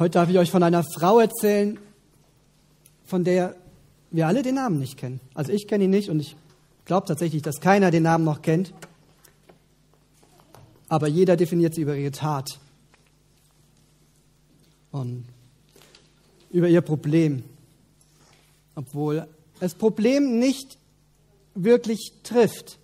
Heute 0.00 0.12
darf 0.12 0.30
ich 0.30 0.38
euch 0.38 0.50
von 0.50 0.62
einer 0.62 0.82
Frau 0.82 1.18
erzählen, 1.18 1.78
von 3.04 3.22
der 3.22 3.54
wir 4.10 4.26
alle 4.26 4.40
den 4.40 4.54
Namen 4.54 4.78
nicht 4.78 4.96
kennen. 4.96 5.20
Also 5.34 5.52
ich 5.52 5.66
kenne 5.68 5.84
ihn 5.84 5.90
nicht 5.90 6.08
und 6.08 6.20
ich 6.20 6.36
glaube 6.86 7.06
tatsächlich, 7.06 7.42
dass 7.42 7.60
keiner 7.60 7.90
den 7.90 8.04
Namen 8.04 8.24
noch 8.24 8.40
kennt. 8.40 8.72
Aber 10.88 11.06
jeder 11.06 11.36
definiert 11.36 11.74
sie 11.74 11.82
über 11.82 11.94
ihre 11.94 12.12
Tat 12.12 12.58
und 14.90 15.26
über 16.50 16.68
ihr 16.68 16.80
Problem. 16.80 17.42
Obwohl 18.76 19.28
das 19.58 19.74
Problem 19.74 20.38
nicht 20.38 20.78
wirklich 21.54 22.14
trifft. 22.22 22.78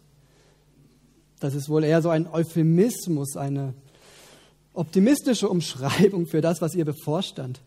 Das 1.40 1.54
ist 1.54 1.70
wohl 1.70 1.84
eher 1.84 2.02
so 2.02 2.10
ein 2.10 2.26
Euphemismus, 2.26 3.38
eine 3.38 3.72
optimistische 4.76 5.48
Umschreibung 5.48 6.26
für 6.26 6.40
das, 6.40 6.60
was 6.60 6.74
ihr 6.74 6.84
bevorstand. 6.84 7.60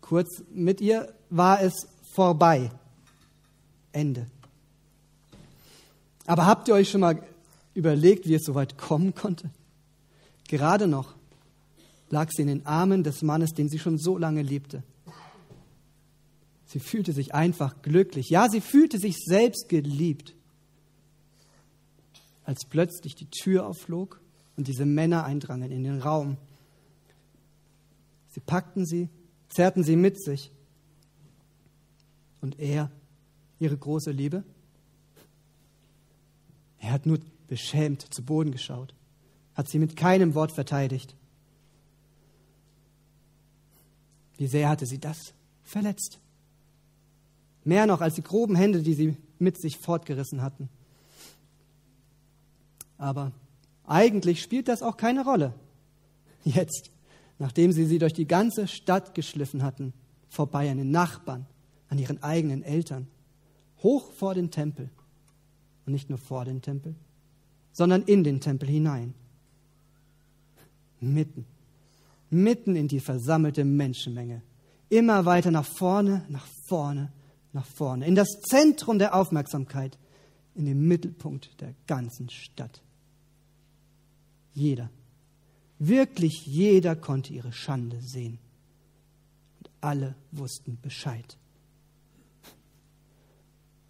Kurz, 0.00 0.42
mit 0.52 0.80
ihr 0.80 1.12
war 1.30 1.62
es 1.62 1.86
vorbei. 2.12 2.70
Ende. 3.92 4.26
Aber 6.26 6.46
habt 6.46 6.68
ihr 6.68 6.74
euch 6.74 6.90
schon 6.90 7.00
mal 7.00 7.22
überlegt, 7.74 8.26
wie 8.26 8.34
es 8.34 8.44
so 8.44 8.54
weit 8.54 8.76
kommen 8.76 9.14
konnte? 9.14 9.50
Gerade 10.48 10.86
noch 10.86 11.14
lag 12.10 12.30
sie 12.30 12.42
in 12.42 12.48
den 12.48 12.66
Armen 12.66 13.04
des 13.04 13.22
Mannes, 13.22 13.52
den 13.52 13.68
sie 13.68 13.78
schon 13.78 13.98
so 13.98 14.18
lange 14.18 14.42
liebte. 14.42 14.82
Sie 16.66 16.80
fühlte 16.80 17.12
sich 17.12 17.34
einfach 17.34 17.80
glücklich. 17.80 18.28
Ja, 18.28 18.48
sie 18.48 18.60
fühlte 18.60 18.98
sich 18.98 19.16
selbst 19.24 19.68
geliebt. 19.68 20.34
Als 22.44 22.64
plötzlich 22.68 23.14
die 23.14 23.30
Tür 23.30 23.66
aufflog 23.66 24.20
und 24.58 24.66
diese 24.66 24.84
Männer 24.84 25.24
eindrangen 25.24 25.70
in 25.70 25.84
den 25.84 26.02
Raum. 26.02 26.36
Sie 28.30 28.40
packten 28.40 28.84
sie, 28.84 29.08
zerrten 29.48 29.84
sie 29.84 29.94
mit 29.94 30.20
sich. 30.20 30.50
Und 32.40 32.58
er, 32.58 32.90
ihre 33.60 33.76
große 33.76 34.10
Liebe, 34.10 34.42
er 36.80 36.90
hat 36.90 37.06
nur 37.06 37.20
beschämt 37.46 38.12
zu 38.12 38.24
Boden 38.24 38.50
geschaut, 38.50 38.94
hat 39.54 39.68
sie 39.68 39.78
mit 39.78 39.94
keinem 39.94 40.34
Wort 40.34 40.50
verteidigt. 40.50 41.14
Wie 44.38 44.48
sehr 44.48 44.68
hatte 44.68 44.86
sie 44.86 44.98
das 44.98 45.34
verletzt? 45.62 46.18
Mehr 47.62 47.86
noch 47.86 48.00
als 48.00 48.16
die 48.16 48.22
groben 48.22 48.56
Hände, 48.56 48.82
die 48.82 48.94
sie 48.94 49.16
mit 49.38 49.56
sich 49.56 49.78
fortgerissen 49.78 50.42
hatten. 50.42 50.68
Aber 52.96 53.30
eigentlich 53.88 54.42
spielt 54.42 54.68
das 54.68 54.82
auch 54.82 54.96
keine 54.96 55.24
Rolle. 55.24 55.54
Jetzt, 56.44 56.90
nachdem 57.38 57.72
sie 57.72 57.86
sie 57.86 57.98
durch 57.98 58.12
die 58.12 58.26
ganze 58.26 58.68
Stadt 58.68 59.14
geschliffen 59.14 59.62
hatten, 59.62 59.92
vorbei 60.28 60.70
an 60.70 60.76
den 60.76 60.90
Nachbarn, 60.90 61.46
an 61.88 61.98
ihren 61.98 62.22
eigenen 62.22 62.62
Eltern, 62.62 63.08
hoch 63.82 64.12
vor 64.12 64.34
den 64.34 64.50
Tempel. 64.50 64.90
Und 65.86 65.92
nicht 65.92 66.10
nur 66.10 66.18
vor 66.18 66.44
den 66.44 66.60
Tempel, 66.60 66.94
sondern 67.72 68.02
in 68.02 68.24
den 68.24 68.40
Tempel 68.40 68.68
hinein. 68.68 69.14
Mitten, 71.00 71.46
mitten 72.28 72.76
in 72.76 72.88
die 72.88 73.00
versammelte 73.00 73.64
Menschenmenge. 73.64 74.42
Immer 74.90 75.24
weiter 75.24 75.50
nach 75.50 75.64
vorne, 75.64 76.26
nach 76.28 76.46
vorne, 76.66 77.10
nach 77.52 77.64
vorne. 77.64 78.06
In 78.06 78.14
das 78.14 78.28
Zentrum 78.50 78.98
der 78.98 79.14
Aufmerksamkeit, 79.14 79.96
in 80.54 80.66
den 80.66 80.86
Mittelpunkt 80.86 81.58
der 81.60 81.72
ganzen 81.86 82.28
Stadt. 82.28 82.82
Jeder, 84.58 84.90
wirklich 85.78 86.44
jeder 86.44 86.96
konnte 86.96 87.32
ihre 87.32 87.52
Schande 87.52 88.00
sehen. 88.02 88.40
Und 89.58 89.70
alle 89.80 90.16
wussten 90.32 90.80
Bescheid. 90.82 91.38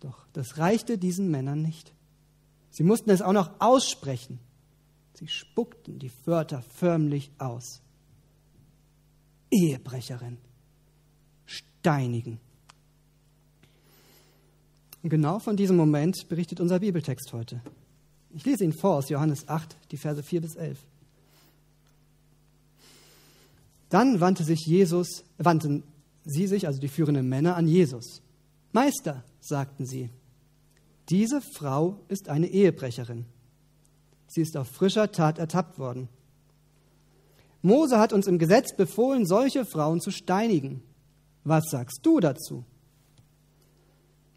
Doch 0.00 0.26
das 0.34 0.58
reichte 0.58 0.98
diesen 0.98 1.30
Männern 1.30 1.62
nicht. 1.62 1.94
Sie 2.70 2.82
mussten 2.82 3.08
es 3.08 3.22
auch 3.22 3.32
noch 3.32 3.60
aussprechen. 3.60 4.40
Sie 5.14 5.26
spuckten 5.26 5.98
die 5.98 6.12
Wörter 6.26 6.60
förmlich 6.60 7.30
aus. 7.38 7.80
Ehebrecherin, 9.50 10.36
steinigen. 11.46 12.40
Und 15.02 15.08
genau 15.08 15.38
von 15.38 15.56
diesem 15.56 15.76
Moment 15.76 16.28
berichtet 16.28 16.60
unser 16.60 16.78
Bibeltext 16.78 17.32
heute. 17.32 17.62
Ich 18.30 18.44
lese 18.44 18.64
ihn 18.64 18.72
vor 18.72 18.96
aus 18.96 19.08
Johannes 19.08 19.48
8, 19.48 19.76
die 19.90 19.96
Verse 19.96 20.22
4 20.22 20.40
bis 20.40 20.56
11. 20.56 20.78
Dann 23.88 24.20
wandte 24.20 24.44
sich 24.44 24.66
Jesus, 24.66 25.24
wandten 25.38 25.82
sie 26.24 26.46
sich, 26.46 26.66
also 26.66 26.78
die 26.78 26.88
führenden 26.88 27.28
Männer, 27.28 27.56
an 27.56 27.66
Jesus. 27.66 28.20
Meister, 28.72 29.24
sagten 29.40 29.86
sie, 29.86 30.10
diese 31.08 31.40
Frau 31.40 32.00
ist 32.08 32.28
eine 32.28 32.48
Ehebrecherin. 32.48 33.24
Sie 34.26 34.42
ist 34.42 34.58
auf 34.58 34.68
frischer 34.68 35.10
Tat 35.10 35.38
ertappt 35.38 35.78
worden. 35.78 36.08
Mose 37.62 37.98
hat 37.98 38.12
uns 38.12 38.26
im 38.26 38.38
Gesetz 38.38 38.76
befohlen, 38.76 39.26
solche 39.26 39.64
Frauen 39.64 40.00
zu 40.00 40.10
steinigen. 40.10 40.82
Was 41.44 41.64
sagst 41.70 42.00
du 42.02 42.20
dazu? 42.20 42.64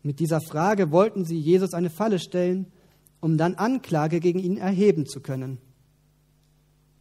Mit 0.02 0.20
dieser 0.20 0.40
Frage 0.42 0.92
wollten 0.92 1.26
sie 1.26 1.38
Jesus 1.38 1.74
eine 1.74 1.90
Falle 1.90 2.20
stellen, 2.20 2.72
um 3.22 3.38
dann 3.38 3.56
Anklage 3.56 4.20
gegen 4.20 4.40
ihn 4.40 4.58
erheben 4.58 5.06
zu 5.06 5.22
können. 5.22 5.60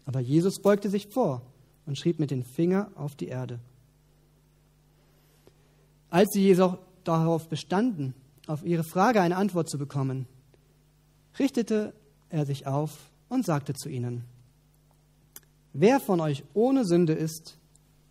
Aber 0.04 0.20
Jesus 0.20 0.60
beugte 0.60 0.91
sich 0.91 1.08
vor 1.08 1.42
und 1.86 1.98
schrieb 1.98 2.20
mit 2.20 2.31
dem 2.31 2.44
Finger 2.44 2.91
auf 2.94 3.16
die 3.16 3.28
Erde. 3.28 3.58
Als 6.10 6.31
sie 6.32 6.42
jedoch 6.42 6.78
darauf 7.04 7.48
bestanden, 7.48 8.14
auf 8.47 8.64
ihre 8.64 8.84
Frage 8.84 9.20
eine 9.20 9.36
Antwort 9.36 9.69
zu 9.69 9.78
bekommen, 9.78 10.26
richtete 11.38 11.94
er 12.28 12.44
sich 12.44 12.66
auf 12.66 13.10
und 13.28 13.44
sagte 13.44 13.75
zu 13.75 13.88
ihnen, 13.88 14.25
Wer 15.72 16.00
von 16.00 16.20
euch 16.20 16.44
ohne 16.52 16.84
Sünde 16.84 17.12
ist, 17.12 17.56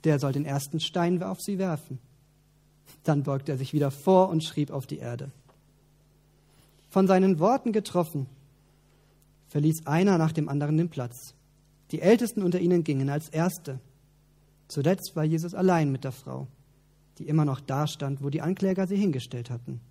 der 0.05 0.17
soll 0.17 0.31
den 0.31 0.45
ersten 0.45 0.79
Stein 0.79 1.21
auf 1.21 1.41
sie 1.41 1.57
werfen. 1.57 1.99
Dann 3.03 3.23
beugte 3.23 3.51
er 3.51 3.57
sich 3.57 3.73
wieder 3.73 3.91
vor 3.91 4.29
und 4.29 4.43
schrieb 4.43 4.71
auf 4.71 4.87
die 4.87 4.97
Erde 4.97 5.29
von 6.89 7.07
seinen 7.07 7.39
Worten 7.39 7.71
getroffen, 7.71 8.27
verließ 9.49 9.85
einer 9.85 10.17
nach 10.17 10.31
dem 10.31 10.49
anderen 10.49 10.77
den 10.77 10.89
Platz. 10.89 11.33
Die 11.91 12.01
Ältesten 12.01 12.43
unter 12.43 12.59
ihnen 12.59 12.83
gingen 12.83 13.09
als 13.09 13.29
Erste. 13.29 13.79
Zuletzt 14.67 15.15
war 15.15 15.23
Jesus 15.23 15.55
allein 15.55 15.91
mit 15.91 16.03
der 16.03 16.11
Frau, 16.11 16.47
die 17.17 17.27
immer 17.27 17.45
noch 17.45 17.59
dastand, 17.59 18.23
wo 18.23 18.29
die 18.29 18.41
Ankläger 18.41 18.87
sie 18.87 18.97
hingestellt 18.97 19.49
hatten. 19.49 19.81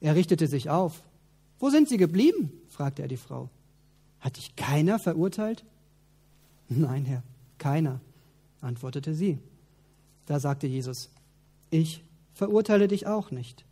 Er 0.00 0.14
richtete 0.14 0.46
sich 0.46 0.70
auf. 0.70 1.02
Wo 1.58 1.70
sind 1.70 1.88
sie 1.88 1.96
geblieben? 1.96 2.52
fragte 2.68 3.02
er 3.02 3.08
die 3.08 3.16
Frau. 3.16 3.50
Hat 4.20 4.36
dich 4.36 4.56
keiner 4.56 4.98
verurteilt? 4.98 5.64
Nein, 6.68 7.04
Herr, 7.04 7.22
keiner, 7.58 8.00
antwortete 8.60 9.14
sie. 9.14 9.38
Da 10.26 10.40
sagte 10.40 10.66
Jesus, 10.66 11.10
ich 11.70 12.02
verurteile 12.34 12.88
dich 12.88 13.06
auch 13.06 13.30
nicht. 13.30 13.64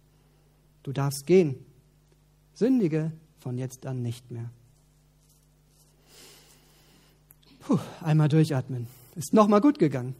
Du 0.83 0.93
darfst 0.93 1.27
gehen 1.27 1.57
Sündige 2.55 3.13
von 3.39 3.59
jetzt 3.59 3.87
an 3.87 4.03
nicht 4.03 4.31
mehr. 4.31 4.51
Puh, 7.61 7.79
einmal 8.03 8.29
durchatmen. 8.29 8.87
Ist 9.17 9.33
nochmal 9.33 9.61
gut 9.61 9.79
gegangen. 9.79 10.15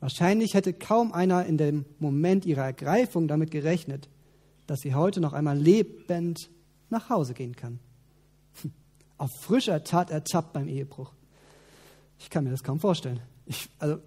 Wahrscheinlich 0.00 0.54
hätte 0.54 0.72
kaum 0.72 1.12
einer 1.12 1.44
in 1.46 1.58
dem 1.58 1.84
Moment 1.98 2.46
ihrer 2.46 2.64
Ergreifung 2.64 3.26
damit 3.26 3.50
gerechnet, 3.50 4.08
dass 4.66 4.80
sie 4.80 4.94
heute 4.94 5.20
noch 5.20 5.32
einmal 5.32 5.58
lebend 5.58 6.50
nach 6.90 7.10
Hause 7.10 7.34
gehen 7.34 7.56
kann. 7.56 7.80
Auf 9.18 9.30
frischer 9.40 9.82
Tat 9.82 10.10
ertappt 10.10 10.52
beim 10.52 10.68
Ehebruch. 10.68 11.12
Ich 12.18 12.30
kann 12.30 12.44
mir 12.44 12.50
das 12.50 12.62
kaum 12.62 12.78
vorstellen. 12.78 13.20
Ich, 13.46 13.68
also, 13.78 13.98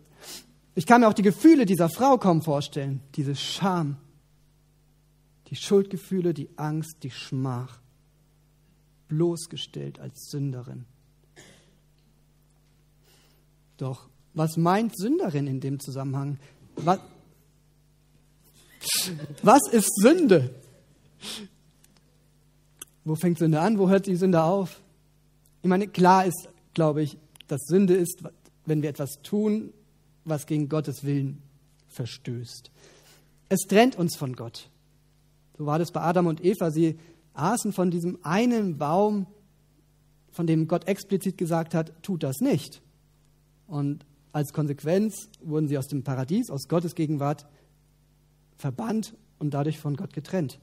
ich 0.76 0.86
kann 0.86 1.02
mir 1.02 1.08
auch 1.08 1.14
die 1.14 1.22
Gefühle 1.22 1.66
dieser 1.66 1.90
Frau 1.90 2.18
kaum 2.18 2.42
vorstellen. 2.42 3.02
Diese 3.16 3.36
Scham, 3.36 3.98
die 5.52 5.56
Schuldgefühle, 5.56 6.34
die 6.34 6.50
Angst, 6.58 7.04
die 7.04 7.12
Schmach, 7.12 7.80
bloßgestellt 9.10 10.00
als 10.00 10.30
Sünderin. 10.30 10.86
Doch 13.78 14.10
was 14.34 14.56
meint 14.56 14.98
Sünderin 14.98 15.48
in 15.48 15.60
dem 15.60 15.80
Zusammenhang? 15.80 16.40
Was, 16.78 17.00
was 19.44 19.62
ist 19.72 19.94
Sünde? 20.02 20.56
Wo 23.04 23.16
fängt 23.16 23.40
Sünde 23.40 23.60
an? 23.60 23.78
Wo 23.78 23.90
hört 23.90 24.06
die 24.06 24.16
Sünde 24.16 24.42
auf? 24.44 24.82
Ich 25.62 25.68
meine, 25.68 25.88
klar 25.88 26.26
ist, 26.26 26.48
glaube 26.74 27.04
ich, 27.04 27.18
dass 27.48 27.62
Sünde 27.66 27.96
ist, 27.96 28.24
wenn 28.66 28.82
wir 28.82 28.90
etwas 28.90 29.22
tun, 29.22 29.74
was 30.24 30.46
gegen 30.46 30.70
Gottes 30.70 31.04
Willen 31.04 31.42
verstößt. 31.90 32.72
Es 33.50 33.60
trennt 33.68 33.98
uns 33.98 34.16
von 34.16 34.36
Gott. 34.36 34.70
So 35.62 35.68
war 35.68 35.78
das 35.78 35.92
bei 35.92 36.02
Adam 36.02 36.26
und 36.26 36.44
Eva. 36.44 36.72
Sie 36.72 36.98
aßen 37.36 37.72
von 37.72 37.92
diesem 37.92 38.18
einen 38.24 38.80
Baum, 38.80 39.28
von 40.32 40.48
dem 40.48 40.68
Gott 40.68 40.88
explizit 40.88 41.38
gesagt 41.38 41.76
hat, 41.76 41.94
tut 42.02 42.24
das 42.24 42.40
nicht. 42.40 42.82
Und 43.68 44.04
als 44.32 44.54
Konsequenz 44.54 45.30
wurden 45.44 45.68
sie 45.68 45.78
aus 45.78 45.88
dem 45.88 46.04
Paradies, 46.04 46.50
aus 46.50 46.68
Gottes 46.68 46.96
Gegenwart 46.96 47.46
verbannt 48.58 49.14
und 49.38 49.54
dadurch 49.54 49.78
von 49.78 49.96
Gott 49.96 50.14
getrennt. 50.14 50.58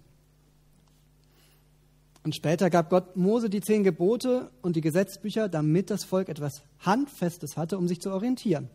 Und 2.24 2.34
später 2.34 2.68
gab 2.68 2.90
Gott 2.90 3.16
Mose 3.16 3.48
die 3.48 3.60
zehn 3.60 3.84
Gebote 3.84 4.50
und 4.62 4.74
die 4.74 4.80
Gesetzbücher, 4.80 5.48
damit 5.48 5.90
das 5.90 6.02
Volk 6.02 6.28
etwas 6.28 6.62
Handfestes 6.80 7.56
hatte, 7.56 7.78
um 7.78 7.86
sich 7.86 8.00
zu 8.00 8.10
orientieren. 8.10 8.68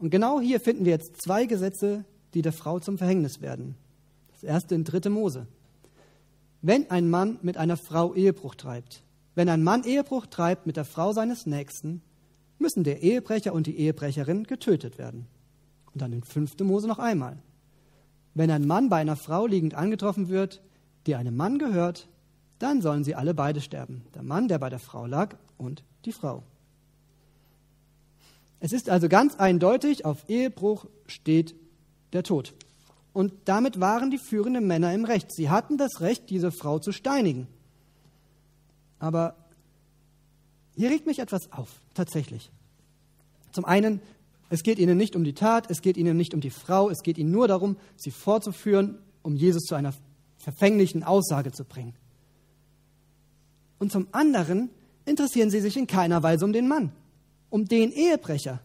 Und 0.00 0.10
genau 0.10 0.40
hier 0.40 0.58
finden 0.58 0.84
wir 0.84 0.90
jetzt 0.90 1.22
zwei 1.22 1.46
Gesetze, 1.46 2.04
die 2.34 2.42
der 2.42 2.52
Frau 2.52 2.80
zum 2.80 2.98
Verhängnis 2.98 3.40
werden. 3.40 3.76
Das 4.42 4.50
erste 4.50 4.74
in 4.74 4.82
3. 4.82 5.08
Mose. 5.08 5.46
Wenn 6.62 6.90
ein 6.90 7.08
Mann 7.08 7.38
mit 7.42 7.56
einer 7.56 7.76
Frau 7.76 8.12
Ehebruch 8.12 8.56
treibt, 8.56 9.04
wenn 9.36 9.48
ein 9.48 9.62
Mann 9.62 9.84
Ehebruch 9.84 10.26
treibt 10.26 10.66
mit 10.66 10.76
der 10.76 10.84
Frau 10.84 11.12
seines 11.12 11.46
Nächsten, 11.46 12.02
müssen 12.58 12.82
der 12.82 13.02
Ehebrecher 13.02 13.52
und 13.52 13.68
die 13.68 13.78
Ehebrecherin 13.78 14.42
getötet 14.42 14.98
werden. 14.98 15.26
Und 15.92 16.02
dann 16.02 16.12
in 16.12 16.24
5. 16.24 16.58
Mose 16.62 16.88
noch 16.88 16.98
einmal. 16.98 17.38
Wenn 18.34 18.50
ein 18.50 18.66
Mann 18.66 18.88
bei 18.88 18.96
einer 18.96 19.14
Frau 19.14 19.46
liegend 19.46 19.74
angetroffen 19.74 20.28
wird, 20.28 20.60
die 21.06 21.14
einem 21.14 21.36
Mann 21.36 21.58
gehört, 21.58 22.08
dann 22.58 22.82
sollen 22.82 23.04
sie 23.04 23.14
alle 23.14 23.34
beide 23.34 23.60
sterben. 23.60 24.02
Der 24.14 24.24
Mann, 24.24 24.48
der 24.48 24.58
bei 24.58 24.70
der 24.70 24.80
Frau 24.80 25.06
lag, 25.06 25.36
und 25.56 25.84
die 26.04 26.12
Frau. 26.12 26.42
Es 28.58 28.72
ist 28.72 28.90
also 28.90 29.08
ganz 29.08 29.36
eindeutig, 29.36 30.04
auf 30.04 30.28
Ehebruch 30.28 30.86
steht 31.06 31.54
der 32.12 32.24
Tod. 32.24 32.54
Und 33.12 33.32
damit 33.44 33.78
waren 33.78 34.10
die 34.10 34.18
führenden 34.18 34.66
Männer 34.66 34.94
im 34.94 35.04
Recht. 35.04 35.32
Sie 35.32 35.50
hatten 35.50 35.76
das 35.76 36.00
Recht, 36.00 36.30
diese 36.30 36.50
Frau 36.50 36.78
zu 36.78 36.92
steinigen. 36.92 37.46
Aber 38.98 39.36
hier 40.76 40.90
regt 40.90 41.06
mich 41.06 41.18
etwas 41.18 41.52
auf, 41.52 41.80
tatsächlich. 41.94 42.50
Zum 43.52 43.64
einen, 43.64 44.00
es 44.48 44.62
geht 44.62 44.78
ihnen 44.78 44.96
nicht 44.96 45.14
um 45.14 45.24
die 45.24 45.34
Tat, 45.34 45.70
es 45.70 45.82
geht 45.82 45.96
ihnen 45.96 46.16
nicht 46.16 46.32
um 46.32 46.40
die 46.40 46.50
Frau, 46.50 46.88
es 46.88 47.02
geht 47.02 47.18
ihnen 47.18 47.30
nur 47.30 47.48
darum, 47.48 47.76
sie 47.96 48.10
vorzuführen, 48.10 48.98
um 49.22 49.36
Jesus 49.36 49.64
zu 49.64 49.74
einer 49.74 49.92
verfänglichen 50.38 51.04
Aussage 51.04 51.52
zu 51.52 51.64
bringen. 51.64 51.94
Und 53.78 53.92
zum 53.92 54.06
anderen 54.12 54.70
interessieren 55.04 55.50
sie 55.50 55.60
sich 55.60 55.76
in 55.76 55.86
keiner 55.86 56.22
Weise 56.22 56.44
um 56.44 56.52
den 56.52 56.68
Mann, 56.68 56.92
um 57.50 57.66
den 57.66 57.92
Ehebrecher. 57.92 58.60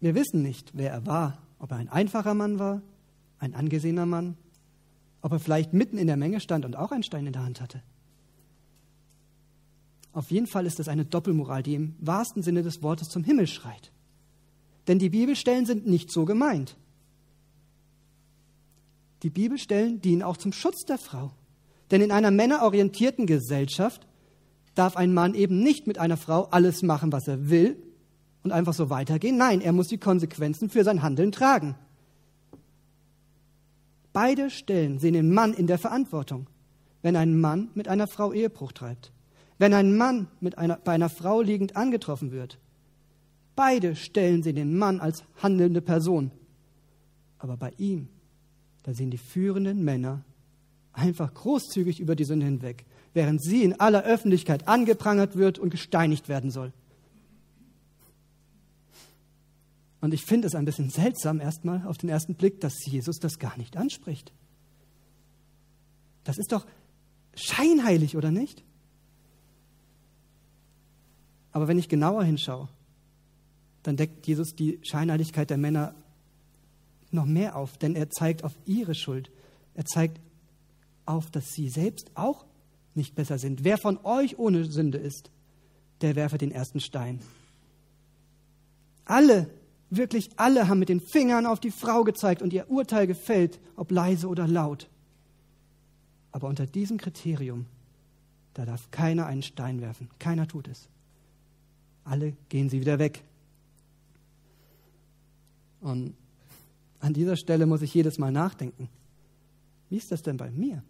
Wir 0.00 0.14
wissen 0.14 0.42
nicht, 0.42 0.70
wer 0.74 0.92
er 0.92 1.06
war, 1.06 1.38
ob 1.58 1.70
er 1.70 1.78
ein 1.78 1.88
einfacher 1.88 2.34
Mann 2.34 2.58
war, 2.58 2.82
ein 3.38 3.54
angesehener 3.54 4.06
Mann, 4.06 4.36
ob 5.22 5.32
er 5.32 5.40
vielleicht 5.40 5.72
mitten 5.72 5.98
in 5.98 6.06
der 6.06 6.16
Menge 6.16 6.40
stand 6.40 6.64
und 6.64 6.76
auch 6.76 6.92
einen 6.92 7.02
Stein 7.02 7.26
in 7.26 7.32
der 7.32 7.44
Hand 7.44 7.60
hatte. 7.60 7.82
Auf 10.12 10.30
jeden 10.30 10.46
Fall 10.46 10.66
ist 10.66 10.80
es 10.80 10.88
eine 10.88 11.04
Doppelmoral, 11.04 11.62
die 11.62 11.74
im 11.74 11.94
wahrsten 11.98 12.42
Sinne 12.42 12.62
des 12.62 12.82
Wortes 12.82 13.08
zum 13.08 13.22
Himmel 13.22 13.46
schreit. 13.46 13.92
Denn 14.88 14.98
die 14.98 15.10
Bibelstellen 15.10 15.66
sind 15.66 15.86
nicht 15.86 16.10
so 16.10 16.24
gemeint. 16.24 16.76
Die 19.22 19.30
Bibelstellen 19.30 20.00
dienen 20.00 20.22
auch 20.22 20.36
zum 20.36 20.52
Schutz 20.52 20.84
der 20.84 20.98
Frau. 20.98 21.32
Denn 21.90 22.00
in 22.00 22.12
einer 22.12 22.30
männerorientierten 22.30 23.26
Gesellschaft 23.26 24.06
darf 24.74 24.96
ein 24.96 25.12
Mann 25.12 25.34
eben 25.34 25.58
nicht 25.58 25.86
mit 25.86 25.98
einer 25.98 26.16
Frau 26.16 26.44
alles 26.44 26.82
machen, 26.82 27.12
was 27.12 27.28
er 27.28 27.50
will 27.50 27.76
und 28.46 28.52
einfach 28.52 28.74
so 28.74 28.90
weitergehen. 28.90 29.36
Nein, 29.36 29.60
er 29.60 29.72
muss 29.72 29.88
die 29.88 29.98
Konsequenzen 29.98 30.70
für 30.70 30.84
sein 30.84 31.02
Handeln 31.02 31.32
tragen. 31.32 31.74
Beide 34.12 34.48
Stellen 34.50 34.98
sehen 34.98 35.14
den 35.14 35.34
Mann 35.34 35.52
in 35.52 35.66
der 35.66 35.78
Verantwortung, 35.78 36.46
wenn 37.02 37.16
ein 37.16 37.38
Mann 37.38 37.68
mit 37.74 37.88
einer 37.88 38.06
Frau 38.06 38.32
Ehebruch 38.32 38.72
treibt, 38.72 39.12
wenn 39.58 39.74
ein 39.74 39.96
Mann 39.96 40.28
mit 40.40 40.56
einer, 40.56 40.76
bei 40.76 40.92
einer 40.92 41.10
Frau 41.10 41.42
liegend 41.42 41.76
angetroffen 41.76 42.32
wird. 42.32 42.58
Beide 43.56 43.96
Stellen 43.96 44.42
sehen 44.42 44.56
den 44.56 44.78
Mann 44.78 45.00
als 45.00 45.24
handelnde 45.42 45.82
Person. 45.82 46.30
Aber 47.38 47.56
bei 47.56 47.72
ihm 47.76 48.08
da 48.86 48.94
sehen 48.94 49.10
die 49.10 49.18
führenden 49.18 49.82
Männer 49.82 50.22
einfach 50.92 51.34
großzügig 51.34 51.98
über 51.98 52.14
die 52.14 52.24
Sünde 52.24 52.46
hinweg, 52.46 52.86
während 53.14 53.42
sie 53.42 53.64
in 53.64 53.80
aller 53.80 54.04
Öffentlichkeit 54.04 54.68
angeprangert 54.68 55.34
wird 55.36 55.58
und 55.58 55.70
gesteinigt 55.70 56.28
werden 56.28 56.52
soll. 56.52 56.72
Und 60.06 60.14
ich 60.14 60.24
finde 60.24 60.46
es 60.46 60.54
ein 60.54 60.64
bisschen 60.64 60.88
seltsam 60.88 61.40
erstmal 61.40 61.84
auf 61.84 61.98
den 61.98 62.08
ersten 62.08 62.36
Blick, 62.36 62.60
dass 62.60 62.86
Jesus 62.86 63.18
das 63.18 63.40
gar 63.40 63.58
nicht 63.58 63.76
anspricht. 63.76 64.32
Das 66.22 66.38
ist 66.38 66.52
doch 66.52 66.64
scheinheilig, 67.34 68.16
oder 68.16 68.30
nicht? 68.30 68.62
Aber 71.50 71.66
wenn 71.66 71.76
ich 71.76 71.88
genauer 71.88 72.22
hinschaue, 72.22 72.68
dann 73.82 73.96
deckt 73.96 74.24
Jesus 74.28 74.54
die 74.54 74.78
Scheinheiligkeit 74.84 75.50
der 75.50 75.58
Männer 75.58 75.96
noch 77.10 77.26
mehr 77.26 77.56
auf, 77.56 77.76
denn 77.76 77.96
er 77.96 78.08
zeigt 78.08 78.44
auf 78.44 78.56
ihre 78.64 78.94
Schuld. 78.94 79.32
Er 79.74 79.86
zeigt 79.86 80.20
auf, 81.04 81.32
dass 81.32 81.50
sie 81.50 81.68
selbst 81.68 82.12
auch 82.14 82.44
nicht 82.94 83.16
besser 83.16 83.40
sind. 83.40 83.64
Wer 83.64 83.76
von 83.76 83.98
euch 84.04 84.38
ohne 84.38 84.66
Sünde 84.66 84.98
ist, 84.98 85.32
der 86.00 86.14
werfe 86.14 86.38
den 86.38 86.52
ersten 86.52 86.78
Stein. 86.78 87.18
Alle, 89.04 89.50
wirklich 89.90 90.30
alle 90.36 90.68
haben 90.68 90.78
mit 90.78 90.88
den 90.88 91.00
Fingern 91.00 91.46
auf 91.46 91.60
die 91.60 91.70
Frau 91.70 92.04
gezeigt 92.04 92.42
und 92.42 92.52
ihr 92.52 92.70
Urteil 92.70 93.06
gefällt, 93.06 93.60
ob 93.76 93.90
leise 93.90 94.28
oder 94.28 94.46
laut. 94.46 94.88
Aber 96.32 96.48
unter 96.48 96.66
diesem 96.66 96.98
Kriterium, 96.98 97.66
da 98.54 98.64
darf 98.64 98.90
keiner 98.90 99.26
einen 99.26 99.42
Stein 99.42 99.80
werfen. 99.80 100.08
Keiner 100.18 100.48
tut 100.48 100.68
es. 100.68 100.88
Alle 102.04 102.34
gehen 102.48 102.68
sie 102.68 102.80
wieder 102.80 102.98
weg. 102.98 103.22
Und 105.80 106.14
an 107.00 107.14
dieser 107.14 107.36
Stelle 107.36 107.66
muss 107.66 107.82
ich 107.82 107.94
jedes 107.94 108.18
Mal 108.18 108.32
nachdenken. 108.32 108.88
Wie 109.88 109.96
ist 109.96 110.10
das 110.10 110.22
denn 110.22 110.36
bei 110.36 110.50
mir? 110.50 110.82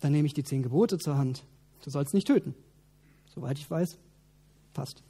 Dann 0.00 0.12
nehme 0.12 0.26
ich 0.26 0.34
die 0.34 0.44
zehn 0.44 0.62
Gebote 0.62 0.98
zur 0.98 1.18
Hand. 1.18 1.44
Du 1.82 1.90
sollst 1.90 2.14
nicht 2.14 2.26
töten. 2.26 2.54
Soweit 3.34 3.58
ich 3.58 3.70
weiß, 3.70 3.98
passt. 4.78 5.02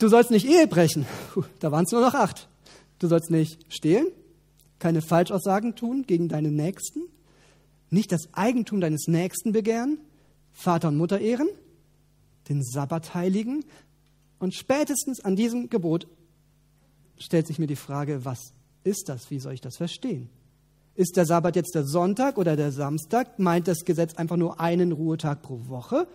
Du 0.00 0.08
sollst 0.08 0.32
nicht 0.32 0.44
Ehe 0.44 0.66
brechen. 0.66 1.06
Puh, 1.32 1.44
da 1.60 1.70
waren 1.70 1.84
es 1.84 1.92
nur 1.92 2.00
noch 2.00 2.14
acht. 2.14 2.48
Du 2.98 3.06
sollst 3.06 3.30
nicht 3.30 3.60
stehlen, 3.72 4.08
keine 4.80 5.02
Falschaussagen 5.02 5.76
tun 5.76 6.04
gegen 6.04 6.28
deinen 6.28 6.56
Nächsten, 6.56 7.02
nicht 7.90 8.10
das 8.10 8.28
Eigentum 8.32 8.80
deines 8.80 9.06
Nächsten 9.06 9.52
begehren, 9.52 9.98
Vater 10.52 10.88
und 10.88 10.96
Mutter 10.96 11.20
ehren, 11.20 11.48
den 12.48 12.64
Sabbat 12.64 13.14
heiligen, 13.14 13.64
und 14.40 14.52
spätestens 14.54 15.24
an 15.24 15.36
diesem 15.36 15.70
Gebot 15.70 16.08
stellt 17.18 17.46
sich 17.46 17.60
mir 17.60 17.66
die 17.68 17.76
Frage, 17.76 18.24
was 18.24 18.52
ist 18.82 19.08
das? 19.08 19.30
Wie 19.30 19.38
soll 19.38 19.52
ich 19.52 19.60
das 19.60 19.76
verstehen? 19.76 20.28
Ist 20.96 21.16
der 21.16 21.26
Sabbat 21.26 21.54
jetzt 21.54 21.76
der 21.76 21.84
Sonntag 21.84 22.36
oder 22.36 22.56
der 22.56 22.72
Samstag? 22.72 23.38
Meint 23.38 23.68
das 23.68 23.84
Gesetz 23.84 24.14
einfach 24.14 24.36
nur 24.36 24.58
einen 24.58 24.90
Ruhetag 24.90 25.42
pro 25.42 25.68
Woche? 25.68 26.08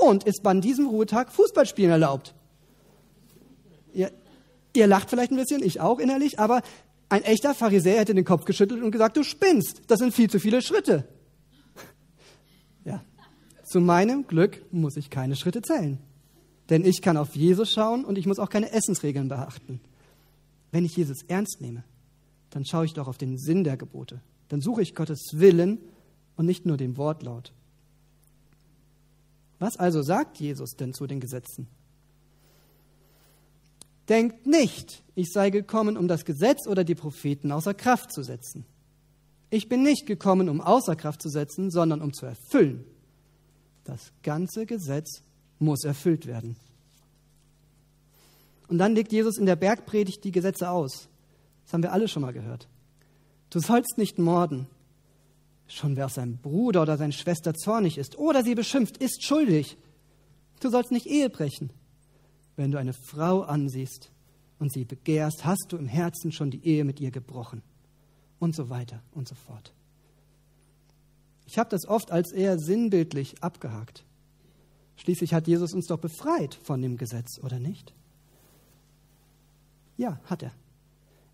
Und 0.00 0.24
ist 0.24 0.46
an 0.46 0.62
diesem 0.62 0.86
Ruhetag 0.86 1.30
Fußballspielen 1.30 1.90
erlaubt? 1.90 2.34
Ihr, 3.92 4.10
ihr 4.74 4.86
lacht 4.86 5.10
vielleicht 5.10 5.30
ein 5.30 5.36
bisschen, 5.36 5.62
ich 5.62 5.80
auch 5.80 5.98
innerlich, 5.98 6.38
aber 6.38 6.62
ein 7.10 7.22
echter 7.22 7.54
Pharisäer 7.54 8.00
hätte 8.00 8.14
den 8.14 8.24
Kopf 8.24 8.46
geschüttelt 8.46 8.82
und 8.82 8.92
gesagt, 8.92 9.16
du 9.16 9.22
spinnst, 9.22 9.82
das 9.88 9.98
sind 9.98 10.14
viel 10.14 10.30
zu 10.30 10.40
viele 10.40 10.62
Schritte. 10.62 11.06
Ja, 12.82 13.02
zu 13.62 13.78
meinem 13.78 14.26
Glück 14.26 14.62
muss 14.72 14.96
ich 14.96 15.10
keine 15.10 15.36
Schritte 15.36 15.60
zählen. 15.60 15.98
Denn 16.70 16.82
ich 16.82 17.02
kann 17.02 17.18
auf 17.18 17.36
Jesus 17.36 17.70
schauen 17.70 18.06
und 18.06 18.16
ich 18.16 18.24
muss 18.24 18.38
auch 18.38 18.48
keine 18.48 18.72
Essensregeln 18.72 19.28
beachten. 19.28 19.80
Wenn 20.72 20.86
ich 20.86 20.96
Jesus 20.96 21.22
ernst 21.28 21.60
nehme, 21.60 21.84
dann 22.48 22.64
schaue 22.64 22.86
ich 22.86 22.94
doch 22.94 23.06
auf 23.06 23.18
den 23.18 23.36
Sinn 23.36 23.64
der 23.64 23.76
Gebote. 23.76 24.22
Dann 24.48 24.62
suche 24.62 24.80
ich 24.80 24.94
Gottes 24.94 25.32
Willen 25.34 25.78
und 26.36 26.46
nicht 26.46 26.64
nur 26.64 26.78
den 26.78 26.96
Wortlaut. 26.96 27.52
Was 29.60 29.76
also 29.76 30.02
sagt 30.02 30.40
Jesus 30.40 30.72
denn 30.72 30.92
zu 30.92 31.06
den 31.06 31.20
Gesetzen? 31.20 31.68
Denkt 34.08 34.46
nicht, 34.46 35.04
ich 35.14 35.30
sei 35.30 35.50
gekommen, 35.50 35.96
um 35.96 36.08
das 36.08 36.24
Gesetz 36.24 36.66
oder 36.66 36.82
die 36.82 36.96
Propheten 36.96 37.52
außer 37.52 37.74
Kraft 37.74 38.12
zu 38.12 38.24
setzen. 38.24 38.64
Ich 39.50 39.68
bin 39.68 39.82
nicht 39.82 40.06
gekommen, 40.06 40.48
um 40.48 40.60
außer 40.60 40.96
Kraft 40.96 41.22
zu 41.22 41.28
setzen, 41.28 41.70
sondern 41.70 42.00
um 42.00 42.12
zu 42.12 42.26
erfüllen. 42.26 42.84
Das 43.84 44.12
ganze 44.22 44.66
Gesetz 44.66 45.22
muss 45.58 45.84
erfüllt 45.84 46.26
werden. 46.26 46.56
Und 48.66 48.78
dann 48.78 48.94
legt 48.94 49.12
Jesus 49.12 49.36
in 49.36 49.46
der 49.46 49.56
Bergpredigt 49.56 50.24
die 50.24 50.32
Gesetze 50.32 50.70
aus. 50.70 51.08
Das 51.64 51.74
haben 51.74 51.82
wir 51.82 51.92
alle 51.92 52.08
schon 52.08 52.22
mal 52.22 52.32
gehört. 52.32 52.66
Du 53.50 53.60
sollst 53.60 53.98
nicht 53.98 54.18
morden. 54.18 54.68
Schon 55.70 55.94
wer 55.94 56.06
auf 56.06 56.12
seinem 56.12 56.36
Bruder 56.36 56.82
oder 56.82 56.96
seine 56.96 57.12
Schwester 57.12 57.54
zornig 57.54 57.96
ist 57.96 58.18
oder 58.18 58.42
sie 58.42 58.56
beschimpft, 58.56 58.96
ist 58.96 59.22
schuldig. 59.22 59.78
Du 60.58 60.68
sollst 60.68 60.90
nicht 60.90 61.06
Ehe 61.06 61.30
brechen. 61.30 61.70
Wenn 62.56 62.72
du 62.72 62.78
eine 62.78 62.92
Frau 62.92 63.42
ansiehst 63.42 64.10
und 64.58 64.72
sie 64.72 64.84
begehrst, 64.84 65.44
hast 65.44 65.66
du 65.68 65.76
im 65.76 65.86
Herzen 65.86 66.32
schon 66.32 66.50
die 66.50 66.66
Ehe 66.66 66.84
mit 66.84 66.98
ihr 66.98 67.12
gebrochen. 67.12 67.62
Und 68.40 68.56
so 68.56 68.68
weiter 68.68 69.00
und 69.12 69.28
so 69.28 69.36
fort. 69.36 69.72
Ich 71.46 71.56
habe 71.56 71.70
das 71.70 71.86
oft 71.86 72.10
als 72.10 72.32
eher 72.32 72.58
sinnbildlich 72.58 73.40
abgehakt. 73.40 74.04
Schließlich 74.96 75.34
hat 75.34 75.46
Jesus 75.46 75.72
uns 75.72 75.86
doch 75.86 75.98
befreit 75.98 76.58
von 76.62 76.82
dem 76.82 76.96
Gesetz, 76.96 77.38
oder 77.44 77.60
nicht? 77.60 77.94
Ja, 79.96 80.18
hat 80.24 80.42
er. 80.42 80.52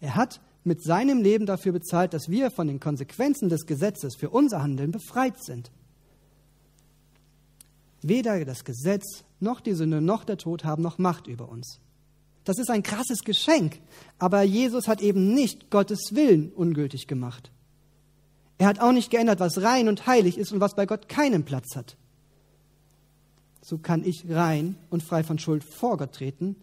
Er 0.01 0.15
hat 0.15 0.41
mit 0.67 0.83
seinem 0.83 1.23
Leben 1.23 1.47
dafür 1.47 1.73
bezahlt, 1.73 2.13
dass 2.13 2.29
wir 2.29 2.51
von 2.51 2.67
den 2.67 2.81
Konsequenzen 2.81 3.49
des 3.49 3.67
Gesetzes 3.67 4.17
für 4.17 4.31
unser 4.31 4.63
Handeln 4.63 4.91
befreit 4.91 5.43
sind. 5.43 5.71
Weder 8.03 8.45
das 8.45 8.65
Gesetz 8.65 9.25
noch 9.41 9.61
die 9.61 9.75
Sünde 9.75 10.01
noch 10.01 10.25
der 10.25 10.39
Tod 10.39 10.65
haben 10.65 10.83
noch 10.83 10.99
Macht 10.99 11.27
über 11.27 11.49
uns. 11.49 11.81
Das 12.45 12.59
ist 12.59 12.71
ein 12.71 12.83
krasses 12.83 13.21
Geschenk, 13.25 13.81
aber 14.19 14.43
Jesus 14.43 14.87
hat 14.87 15.01
eben 15.01 15.35
nicht 15.35 15.71
Gottes 15.71 16.11
Willen 16.13 16.53
ungültig 16.53 17.07
gemacht. 17.07 17.51
Er 18.59 18.69
hat 18.69 18.81
auch 18.81 18.93
nicht 18.93 19.11
geändert, 19.11 19.41
was 19.41 19.63
rein 19.63 19.89
und 19.89 20.07
heilig 20.07 20.39
ist 20.39 20.53
und 20.53 20.61
was 20.61 20.75
bei 20.75 20.87
Gott 20.87 21.09
keinen 21.09 21.45
Platz 21.45 21.75
hat 21.75 21.97
so 23.67 23.79
kann 23.79 24.05
ich 24.05 24.31
rein 24.31 24.77
und 24.91 25.03
frei 25.03 25.25
von 25.25 25.41
Schuld 25.41 25.65
vor 25.65 25.97
Gott 25.97 26.13
treten, 26.13 26.55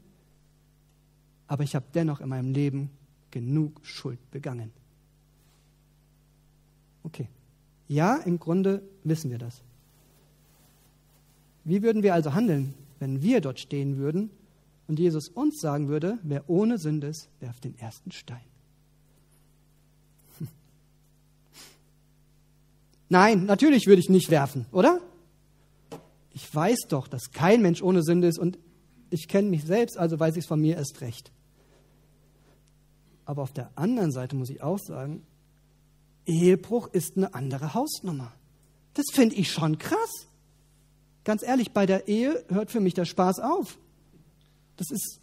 aber 1.47 1.63
ich 1.63 1.75
habe 1.75 1.85
dennoch 1.93 2.21
in 2.21 2.29
meinem 2.29 2.53
Leben 2.53 2.91
genug 3.33 3.85
Schuld 3.85 4.19
begangen. 4.31 4.71
Okay. 7.03 7.27
Ja, 7.87 8.17
im 8.17 8.39
Grunde 8.39 8.81
wissen 9.03 9.29
wir 9.31 9.37
das. 9.37 9.61
Wie 11.65 11.83
würden 11.83 12.03
wir 12.03 12.13
also 12.13 12.33
handeln, 12.33 12.73
wenn 12.99 13.21
wir 13.21 13.41
dort 13.41 13.59
stehen 13.59 13.97
würden 13.97 14.29
und 14.87 14.99
Jesus 14.99 15.27
uns 15.27 15.59
sagen 15.59 15.89
würde, 15.89 16.17
wer 16.23 16.49
ohne 16.49 16.77
Sünde 16.77 17.07
ist, 17.07 17.27
werft 17.41 17.65
den 17.65 17.77
ersten 17.77 18.11
Stein? 18.11 18.45
Nein, 23.09 23.45
natürlich 23.45 23.87
würde 23.87 23.99
ich 23.99 24.09
nicht 24.09 24.29
werfen, 24.29 24.65
oder? 24.71 25.01
ich 26.33 26.53
weiß 26.53 26.87
doch, 26.89 27.07
dass 27.07 27.31
kein 27.31 27.61
Mensch 27.61 27.81
ohne 27.81 28.03
Sünde 28.03 28.27
ist 28.27 28.39
und 28.39 28.57
ich 29.09 29.27
kenne 29.27 29.49
mich 29.49 29.63
selbst, 29.63 29.97
also 29.97 30.19
weiß 30.19 30.35
ich 30.35 30.41
es 30.41 30.47
von 30.47 30.59
mir 30.59 30.75
erst 30.75 31.01
recht. 31.01 31.31
Aber 33.25 33.41
auf 33.41 33.53
der 33.53 33.69
anderen 33.75 34.11
Seite 34.11 34.35
muss 34.35 34.49
ich 34.49 34.61
auch 34.61 34.79
sagen, 34.79 35.23
Ehebruch 36.25 36.87
ist 36.93 37.17
eine 37.17 37.33
andere 37.33 37.73
Hausnummer. 37.73 38.31
Das 38.93 39.05
finde 39.11 39.35
ich 39.35 39.51
schon 39.51 39.77
krass. 39.77 40.27
Ganz 41.23 41.43
ehrlich, 41.43 41.71
bei 41.71 41.85
der 41.85 42.07
Ehe 42.07 42.43
hört 42.49 42.71
für 42.71 42.79
mich 42.79 42.93
der 42.93 43.05
Spaß 43.05 43.39
auf. 43.39 43.77
Das 44.77 44.91
ist, 44.91 45.19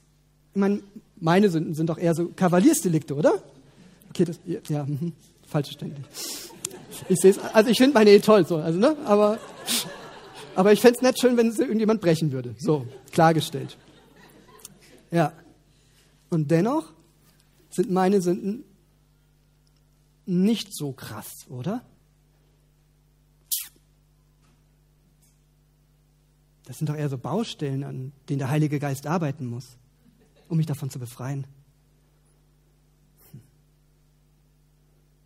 ich 0.55 0.61
meine, 0.61 0.83
meine 1.17 1.51
Sünden 1.51 1.75
sind 1.75 1.89
doch 1.89 1.99
eher 1.99 2.15
so 2.15 2.29
Kavaliersdelikte, 2.29 3.15
oder? 3.15 3.43
Okay, 4.11 4.25
das, 4.25 4.39
ja, 4.69 4.85
mhm, 4.85 5.13
falsch 5.47 5.69
verständlich. 5.69 6.07
Ich 7.09 7.21
sehe 7.21 7.31
es, 7.31 7.39
also 7.39 7.71
ich 7.71 7.79
finde 7.79 7.95
meine 7.95 8.11
Ehe 8.11 8.21
toll, 8.21 8.47
so, 8.47 8.57
also, 8.57 8.79
ne, 8.79 8.97
aber 9.05 9.39
aber 10.55 10.73
ich 10.73 10.81
fände 10.81 10.97
es 10.97 11.03
nicht 11.03 11.21
schön, 11.21 11.37
wenn 11.37 11.49
es 11.49 11.59
irgendjemand 11.59 12.01
brechen 12.01 12.33
würde. 12.33 12.55
So, 12.59 12.87
klargestellt. 13.13 13.77
Ja. 15.11 15.33
Und 16.29 16.51
dennoch 16.51 16.93
sind 17.71 17.91
meine 17.91 18.21
Sünden 18.21 18.65
nicht 20.27 20.75
so 20.75 20.93
krass, 20.93 21.47
oder? 21.49 21.85
Das 26.65 26.79
sind 26.79 26.89
doch 26.89 26.95
eher 26.95 27.09
so 27.09 27.19
Baustellen, 27.19 27.83
an 27.83 28.13
denen 28.29 28.39
der 28.39 28.49
Heilige 28.49 28.79
Geist 28.79 29.07
arbeiten 29.07 29.47
muss, 29.47 29.77
um 30.49 30.57
mich 30.57 30.67
davon 30.67 30.89
zu 30.89 31.01
befreien. 31.01 31.47
Hm. 33.33 33.41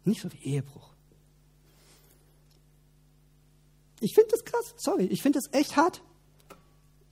Nicht 0.04 0.22
so 0.22 0.32
wie 0.32 0.38
Ehebruch. 0.38 0.94
Ich 4.00 4.14
finde 4.14 4.30
das 4.30 4.44
krass, 4.44 4.74
sorry, 4.76 5.04
ich 5.04 5.20
finde 5.20 5.38
das 5.38 5.52
echt 5.58 5.76
hart. 5.76 6.02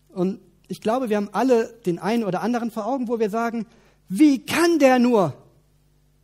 Und 0.09 0.41
ich 0.69 0.81
glaube, 0.81 1.11
wir 1.11 1.19
haben 1.19 1.29
alle 1.33 1.73
den 1.85 1.99
einen 1.99 2.25
oder 2.25 2.41
anderen 2.41 2.71
vor 2.71 2.87
Augen, 2.87 3.09
wo 3.09 3.19
wir 3.19 3.29
sagen, 3.29 3.67
wie 4.09 4.45
kann 4.45 4.79
der 4.79 4.99
nur? 4.99 5.35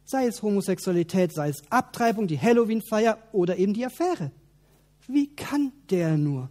Sei 0.05 0.27
es 0.27 0.43
Homosexualität, 0.43 1.33
sei 1.33 1.51
es 1.51 1.63
Abtreibung, 1.71 2.27
die 2.27 2.41
Halloween-Feier 2.41 3.19
oder 3.33 3.57
eben 3.57 3.75
die 3.75 3.85
Affäre. 3.85 4.31
Wie 5.07 5.29
kann 5.35 5.73
der 5.91 6.17
nur? 6.17 6.51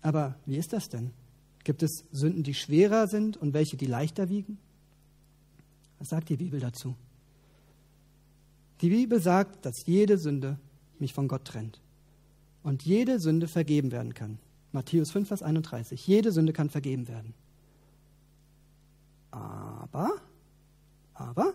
Aber 0.00 0.36
wie 0.46 0.56
ist 0.56 0.72
das 0.72 0.88
denn? 0.88 1.10
Gibt 1.64 1.82
es 1.82 2.04
Sünden, 2.12 2.42
die 2.42 2.54
schwerer 2.54 3.08
sind 3.08 3.36
und 3.36 3.52
welche, 3.52 3.76
die 3.76 3.86
leichter 3.86 4.28
wiegen? 4.28 4.58
Was 5.98 6.08
sagt 6.08 6.28
die 6.28 6.36
Bibel 6.36 6.60
dazu? 6.60 6.94
Die 8.80 8.90
Bibel 8.90 9.20
sagt, 9.20 9.66
dass 9.66 9.84
jede 9.86 10.18
Sünde 10.18 10.58
mich 10.98 11.12
von 11.12 11.28
Gott 11.28 11.44
trennt 11.44 11.80
und 12.62 12.84
jede 12.84 13.18
Sünde 13.18 13.48
vergeben 13.48 13.90
werden 13.90 14.14
kann. 14.14 14.38
Matthäus 14.72 15.10
5, 15.10 15.28
Vers 15.28 15.42
31. 15.42 16.06
Jede 16.06 16.32
Sünde 16.32 16.52
kann 16.52 16.70
vergeben 16.70 17.08
werden. 17.08 17.34
Aber, 19.30 20.10
aber, 21.14 21.54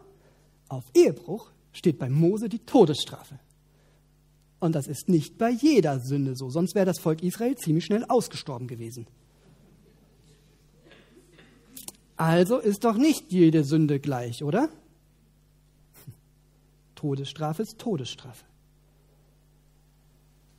auf 0.69 0.85
Ehebruch 0.93 1.51
steht 1.71 1.99
bei 1.99 2.09
Mose 2.09 2.49
die 2.49 2.59
Todesstrafe. 2.59 3.39
Und 4.59 4.73
das 4.73 4.87
ist 4.87 5.09
nicht 5.09 5.37
bei 5.37 5.49
jeder 5.49 5.99
Sünde 5.99 6.35
so, 6.35 6.49
sonst 6.49 6.73
wäre 6.73 6.85
das 6.85 6.99
Volk 6.99 7.21
Israel 7.21 7.55
ziemlich 7.55 7.85
schnell 7.85 8.05
ausgestorben 8.05 8.67
gewesen. 8.67 9.07
Also 12.15 12.59
ist 12.59 12.85
doch 12.85 12.95
nicht 12.95 13.31
jede 13.31 13.63
Sünde 13.63 13.99
gleich, 13.99 14.43
oder? 14.43 14.69
Todesstrafe 16.95 17.63
ist 17.63 17.79
Todesstrafe. 17.79 18.45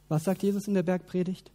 Was 0.08 0.24
sagt 0.24 0.42
Jesus 0.42 0.68
in 0.68 0.74
der 0.74 0.82
Bergpredigt? 0.82 1.50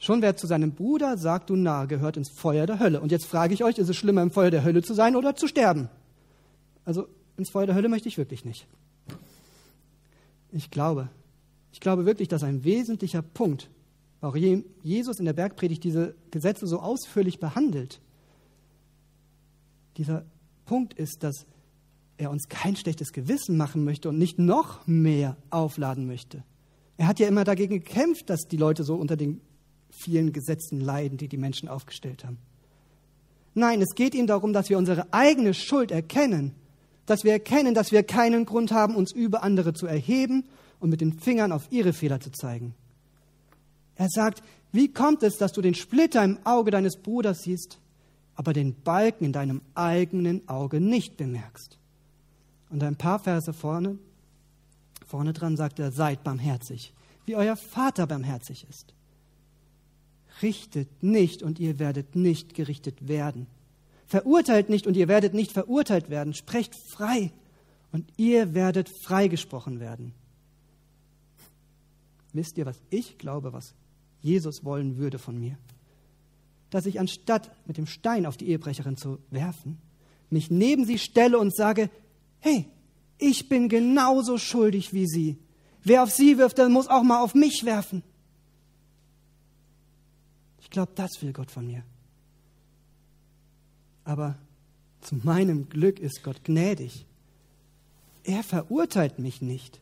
Schon 0.00 0.22
wer 0.22 0.34
zu 0.34 0.46
seinem 0.46 0.72
Bruder 0.72 1.18
sagt, 1.18 1.50
du 1.50 1.56
nahe, 1.56 1.86
gehört 1.86 2.16
ins 2.16 2.30
Feuer 2.30 2.66
der 2.66 2.78
Hölle. 2.78 3.02
Und 3.02 3.12
jetzt 3.12 3.26
frage 3.26 3.52
ich 3.52 3.62
euch, 3.62 3.76
ist 3.76 3.90
es 3.90 3.96
schlimmer, 3.96 4.22
im 4.22 4.30
Feuer 4.30 4.50
der 4.50 4.64
Hölle 4.64 4.82
zu 4.82 4.94
sein 4.94 5.14
oder 5.14 5.36
zu 5.36 5.46
sterben? 5.46 5.90
Also 6.86 7.06
ins 7.36 7.50
Feuer 7.50 7.66
der 7.66 7.74
Hölle 7.74 7.90
möchte 7.90 8.08
ich 8.08 8.16
wirklich 8.16 8.46
nicht. 8.46 8.66
Ich 10.52 10.70
glaube, 10.70 11.10
ich 11.70 11.80
glaube 11.80 12.06
wirklich, 12.06 12.28
dass 12.28 12.42
ein 12.42 12.64
wesentlicher 12.64 13.20
Punkt, 13.20 13.68
auch 14.22 14.36
Jesus 14.36 15.18
in 15.18 15.26
der 15.26 15.34
Bergpredigt 15.34 15.84
diese 15.84 16.14
Gesetze 16.30 16.66
so 16.66 16.80
ausführlich 16.80 17.38
behandelt, 17.38 18.00
dieser 19.98 20.24
Punkt 20.64 20.94
ist, 20.94 21.22
dass 21.22 21.44
er 22.16 22.30
uns 22.30 22.48
kein 22.48 22.74
schlechtes 22.74 23.12
Gewissen 23.12 23.58
machen 23.58 23.84
möchte 23.84 24.08
und 24.08 24.18
nicht 24.18 24.38
noch 24.38 24.86
mehr 24.86 25.36
aufladen 25.50 26.06
möchte. 26.06 26.42
Er 26.96 27.06
hat 27.06 27.18
ja 27.18 27.28
immer 27.28 27.44
dagegen 27.44 27.74
gekämpft, 27.74 28.30
dass 28.30 28.48
die 28.48 28.56
Leute 28.56 28.82
so 28.82 28.94
unter 28.94 29.16
den 29.16 29.42
vielen 29.90 30.32
Gesetzen 30.32 30.80
leiden, 30.80 31.18
die 31.18 31.28
die 31.28 31.36
Menschen 31.36 31.68
aufgestellt 31.68 32.24
haben. 32.24 32.38
Nein, 33.54 33.82
es 33.82 33.94
geht 33.94 34.14
ihm 34.14 34.26
darum, 34.26 34.52
dass 34.52 34.70
wir 34.70 34.78
unsere 34.78 35.12
eigene 35.12 35.54
Schuld 35.54 35.90
erkennen, 35.90 36.54
dass 37.06 37.24
wir 37.24 37.32
erkennen, 37.32 37.74
dass 37.74 37.90
wir 37.90 38.02
keinen 38.02 38.46
Grund 38.46 38.70
haben, 38.70 38.94
uns 38.94 39.12
über 39.12 39.42
andere 39.42 39.72
zu 39.74 39.86
erheben 39.86 40.44
und 40.78 40.90
mit 40.90 41.00
den 41.00 41.12
Fingern 41.12 41.52
auf 41.52 41.66
ihre 41.70 41.92
Fehler 41.92 42.20
zu 42.20 42.30
zeigen. 42.30 42.74
Er 43.96 44.08
sagt, 44.08 44.42
wie 44.72 44.92
kommt 44.92 45.22
es, 45.22 45.36
dass 45.36 45.52
du 45.52 45.60
den 45.60 45.74
Splitter 45.74 46.22
im 46.22 46.38
Auge 46.44 46.70
deines 46.70 46.96
Bruders 46.96 47.42
siehst, 47.42 47.78
aber 48.36 48.52
den 48.52 48.74
Balken 48.74 49.24
in 49.24 49.32
deinem 49.32 49.60
eigenen 49.74 50.48
Auge 50.48 50.80
nicht 50.80 51.16
bemerkst? 51.16 51.78
Und 52.70 52.82
ein 52.84 52.96
paar 52.96 53.18
Verse 53.18 53.52
vorne, 53.52 53.98
vorne 55.04 55.32
dran 55.32 55.56
sagt 55.56 55.80
er, 55.80 55.90
seid 55.90 56.22
barmherzig, 56.22 56.94
wie 57.26 57.34
euer 57.34 57.56
Vater 57.56 58.06
barmherzig 58.06 58.64
ist. 58.70 58.94
Richtet 60.42 61.02
nicht 61.02 61.42
und 61.42 61.58
ihr 61.58 61.78
werdet 61.78 62.16
nicht 62.16 62.54
gerichtet 62.54 63.08
werden. 63.08 63.46
Verurteilt 64.06 64.68
nicht 64.70 64.86
und 64.86 64.96
ihr 64.96 65.08
werdet 65.08 65.34
nicht 65.34 65.52
verurteilt 65.52 66.10
werden. 66.10 66.34
Sprecht 66.34 66.74
frei 66.74 67.30
und 67.92 68.06
ihr 68.16 68.54
werdet 68.54 68.88
freigesprochen 68.88 69.80
werden. 69.80 70.12
Wisst 72.32 72.58
ihr, 72.58 72.66
was 72.66 72.80
ich 72.90 73.18
glaube, 73.18 73.52
was 73.52 73.74
Jesus 74.20 74.64
wollen 74.64 74.96
würde 74.96 75.18
von 75.18 75.38
mir? 75.38 75.58
Dass 76.70 76.86
ich 76.86 77.00
anstatt 77.00 77.50
mit 77.66 77.76
dem 77.76 77.86
Stein 77.86 78.26
auf 78.26 78.36
die 78.36 78.48
Ehebrecherin 78.48 78.96
zu 78.96 79.18
werfen, 79.30 79.78
mich 80.30 80.50
neben 80.50 80.84
sie 80.84 80.98
stelle 80.98 81.38
und 81.38 81.54
sage, 81.54 81.90
hey, 82.38 82.66
ich 83.18 83.48
bin 83.48 83.68
genauso 83.68 84.38
schuldig 84.38 84.94
wie 84.94 85.06
sie. 85.06 85.38
Wer 85.82 86.02
auf 86.02 86.10
sie 86.10 86.38
wirft, 86.38 86.58
der 86.58 86.68
muss 86.68 86.88
auch 86.88 87.02
mal 87.02 87.22
auf 87.22 87.34
mich 87.34 87.64
werfen. 87.64 88.02
Ich 90.70 90.72
glaube, 90.72 90.92
das 90.94 91.20
will 91.20 91.32
Gott 91.32 91.50
von 91.50 91.66
mir. 91.66 91.82
Aber 94.04 94.38
zu 95.00 95.16
meinem 95.16 95.68
Glück 95.68 95.98
ist 95.98 96.22
Gott 96.22 96.44
gnädig. 96.44 97.06
Er 98.22 98.44
verurteilt 98.44 99.18
mich 99.18 99.42
nicht. 99.42 99.80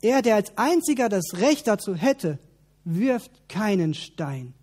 Er, 0.00 0.22
der 0.22 0.36
als 0.36 0.56
einziger 0.56 1.08
das 1.08 1.24
Recht 1.34 1.66
dazu 1.66 1.96
hätte, 1.96 2.38
wirft 2.84 3.48
keinen 3.48 3.94
Stein. 3.94 4.54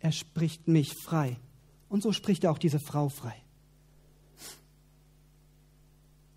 Er 0.00 0.10
spricht 0.10 0.66
mich 0.66 0.92
frei. 0.92 1.36
Und 1.88 2.02
so 2.02 2.10
spricht 2.10 2.42
er 2.42 2.50
auch 2.50 2.58
diese 2.58 2.80
Frau 2.80 3.10
frei. 3.10 3.36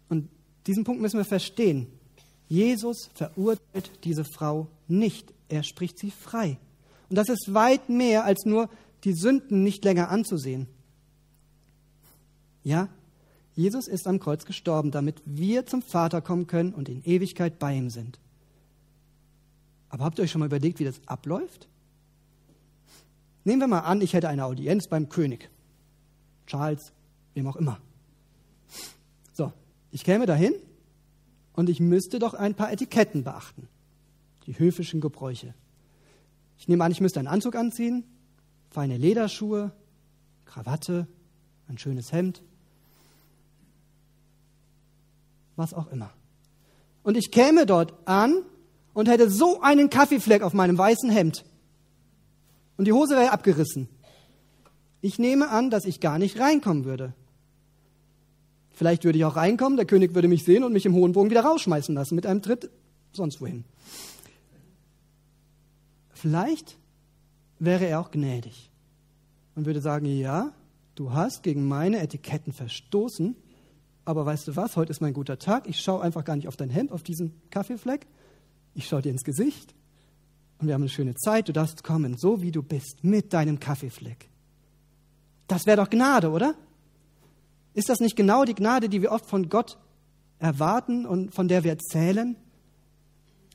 Und 0.10 0.30
diesen 0.68 0.84
Punkt 0.84 1.02
müssen 1.02 1.18
wir 1.18 1.26
verstehen. 1.26 1.88
Jesus 2.50 3.10
verurteilt 3.16 3.90
diese 4.04 4.26
Frau 4.26 4.68
nicht. 4.88 5.34
Er 5.50 5.64
spricht 5.64 5.98
sie 5.98 6.12
frei. 6.12 6.60
Und 7.16 7.20
das 7.20 7.30
ist 7.30 7.54
weit 7.54 7.88
mehr 7.88 8.26
als 8.26 8.44
nur 8.44 8.70
die 9.06 9.14
Sünden 9.14 9.64
nicht 9.64 9.86
länger 9.86 10.10
anzusehen. 10.10 10.68
Ja, 12.66 12.90
Jesus 13.54 13.88
ist 13.88 14.06
am 14.06 14.20
Kreuz 14.20 14.44
gestorben, 14.44 14.92
damit 14.92 15.22
wir 15.24 15.66
zum 15.66 15.82
Vater 15.82 16.20
kommen 16.20 16.46
können 16.46 16.74
und 16.74 16.90
in 16.90 17.06
Ewigkeit 17.06 17.58
bei 17.58 17.74
ihm 17.74 17.90
sind. 17.90 18.20
Aber 19.88 20.04
habt 20.04 20.20
ihr 20.20 20.24
euch 20.24 20.32
schon 20.32 20.40
mal 20.40 20.48
überlegt, 20.48 20.80
wie 20.80 20.84
das 20.84 21.00
abläuft? 21.06 21.70
Nehmen 23.46 23.62
wir 23.62 23.68
mal 23.68 23.80
an, 23.80 24.02
ich 24.02 24.14
hätte 24.14 24.28
eine 24.28 24.44
Audienz 24.44 24.90
beim 24.90 25.08
König. 25.08 25.50
Charles, 26.48 26.92
wem 27.34 27.48
auch 27.48 27.56
immer. 27.56 27.80
So, 29.32 29.54
ich 29.90 30.04
käme 30.04 30.26
dahin 30.26 30.54
und 31.54 31.70
ich 31.70 31.80
müsste 31.80 32.20
doch 32.20 32.34
ein 32.34 32.56
paar 32.56 32.74
Etiketten 32.74 33.24
beachten. 33.24 33.70
Die 34.48 34.60
höfischen 34.60 35.00
Gebräuche. 35.00 35.54
Ich 36.58 36.68
nehme 36.68 36.84
an, 36.84 36.92
ich 36.92 37.02
müsste 37.02 37.20
einen 37.20 37.28
Anzug 37.28 37.56
anziehen, 37.56 38.04
feine 38.70 38.98
Lederschuhe, 38.98 39.72
Krawatte, 40.46 41.08
ein 41.68 41.78
schönes 41.78 42.12
Hemd, 42.12 42.44
was 45.56 45.74
auch 45.74 45.92
immer. 45.92 46.12
Und 47.04 47.18
ich 47.18 47.32
käme 47.32 47.66
dort 47.66 47.94
an 48.08 48.44
und 48.94 49.08
hätte 49.08 49.30
so 49.30 49.62
einen 49.62 49.90
Kaffeefleck 49.90 50.42
auf 50.42 50.54
meinem 50.54 50.78
weißen 50.78 51.10
Hemd. 51.10 51.46
Und 52.78 52.86
die 52.86 52.94
Hose 52.94 53.16
wäre 53.16 53.32
abgerissen. 53.32 53.88
Ich 55.02 55.20
nehme 55.20 55.50
an, 55.50 55.70
dass 55.70 55.86
ich 55.86 56.00
gar 56.00 56.18
nicht 56.18 56.40
reinkommen 56.40 56.84
würde. 56.84 57.14
Vielleicht 58.72 59.04
würde 59.06 59.18
ich 59.18 59.26
auch 59.26 59.36
reinkommen, 59.36 59.78
der 59.78 59.86
König 59.86 60.16
würde 60.16 60.28
mich 60.28 60.44
sehen 60.44 60.64
und 60.64 60.74
mich 60.74 60.86
im 60.86 60.94
hohen 60.94 61.14
Bogen 61.14 61.30
wieder 61.30 61.46
rausschmeißen 61.46 61.96
lassen 61.96 62.16
mit 62.16 62.26
einem 62.26 62.42
Tritt 62.42 62.70
sonst 63.14 63.40
wohin. 63.40 63.64
Vielleicht 66.26 66.80
wäre 67.60 67.86
er 67.86 68.00
auch 68.00 68.10
gnädig 68.10 68.72
und 69.54 69.68
würde 69.68 69.80
sagen, 69.80 70.08
ja, 70.08 70.54
du 70.96 71.14
hast 71.14 71.44
gegen 71.44 71.68
meine 71.68 72.00
Etiketten 72.00 72.52
verstoßen, 72.52 73.36
aber 74.06 74.26
weißt 74.26 74.48
du 74.48 74.56
was, 74.56 74.76
heute 74.76 74.90
ist 74.90 75.02
mein 75.02 75.14
guter 75.14 75.38
Tag, 75.38 75.70
ich 75.70 75.80
schaue 75.80 76.02
einfach 76.02 76.26
gar 76.26 76.36
nicht 76.36 76.48
auf 76.48 76.58
dein 76.58 76.72
Hemd, 76.72 76.92
auf 76.92 77.04
diesen 77.04 77.40
Kaffeefleck, 77.52 78.08
ich 78.74 78.88
schaue 78.88 79.04
dir 79.04 79.12
ins 79.12 79.24
Gesicht 79.24 79.76
und 80.58 80.66
wir 80.66 80.74
haben 80.74 80.82
eine 80.82 80.90
schöne 80.90 81.14
Zeit, 81.14 81.48
du 81.48 81.54
darfst 81.54 81.84
kommen, 81.84 82.18
so 82.18 82.42
wie 82.42 82.52
du 82.52 82.64
bist, 82.64 83.04
mit 83.04 83.32
deinem 83.32 83.60
Kaffeefleck. 83.60 84.28
Das 85.46 85.68
wäre 85.68 85.78
doch 85.78 85.92
Gnade, 85.92 86.32
oder? 86.32 86.56
Ist 87.76 87.90
das 87.90 88.00
nicht 88.00 88.16
genau 88.16 88.46
die 88.46 88.56
Gnade, 88.56 88.90
die 88.90 89.04
wir 89.04 89.12
oft 89.12 89.28
von 89.28 89.48
Gott 89.48 89.78
erwarten 90.40 91.06
und 91.06 91.36
von 91.36 91.48
der 91.48 91.64
wir 91.64 91.74
erzählen? 91.74 92.36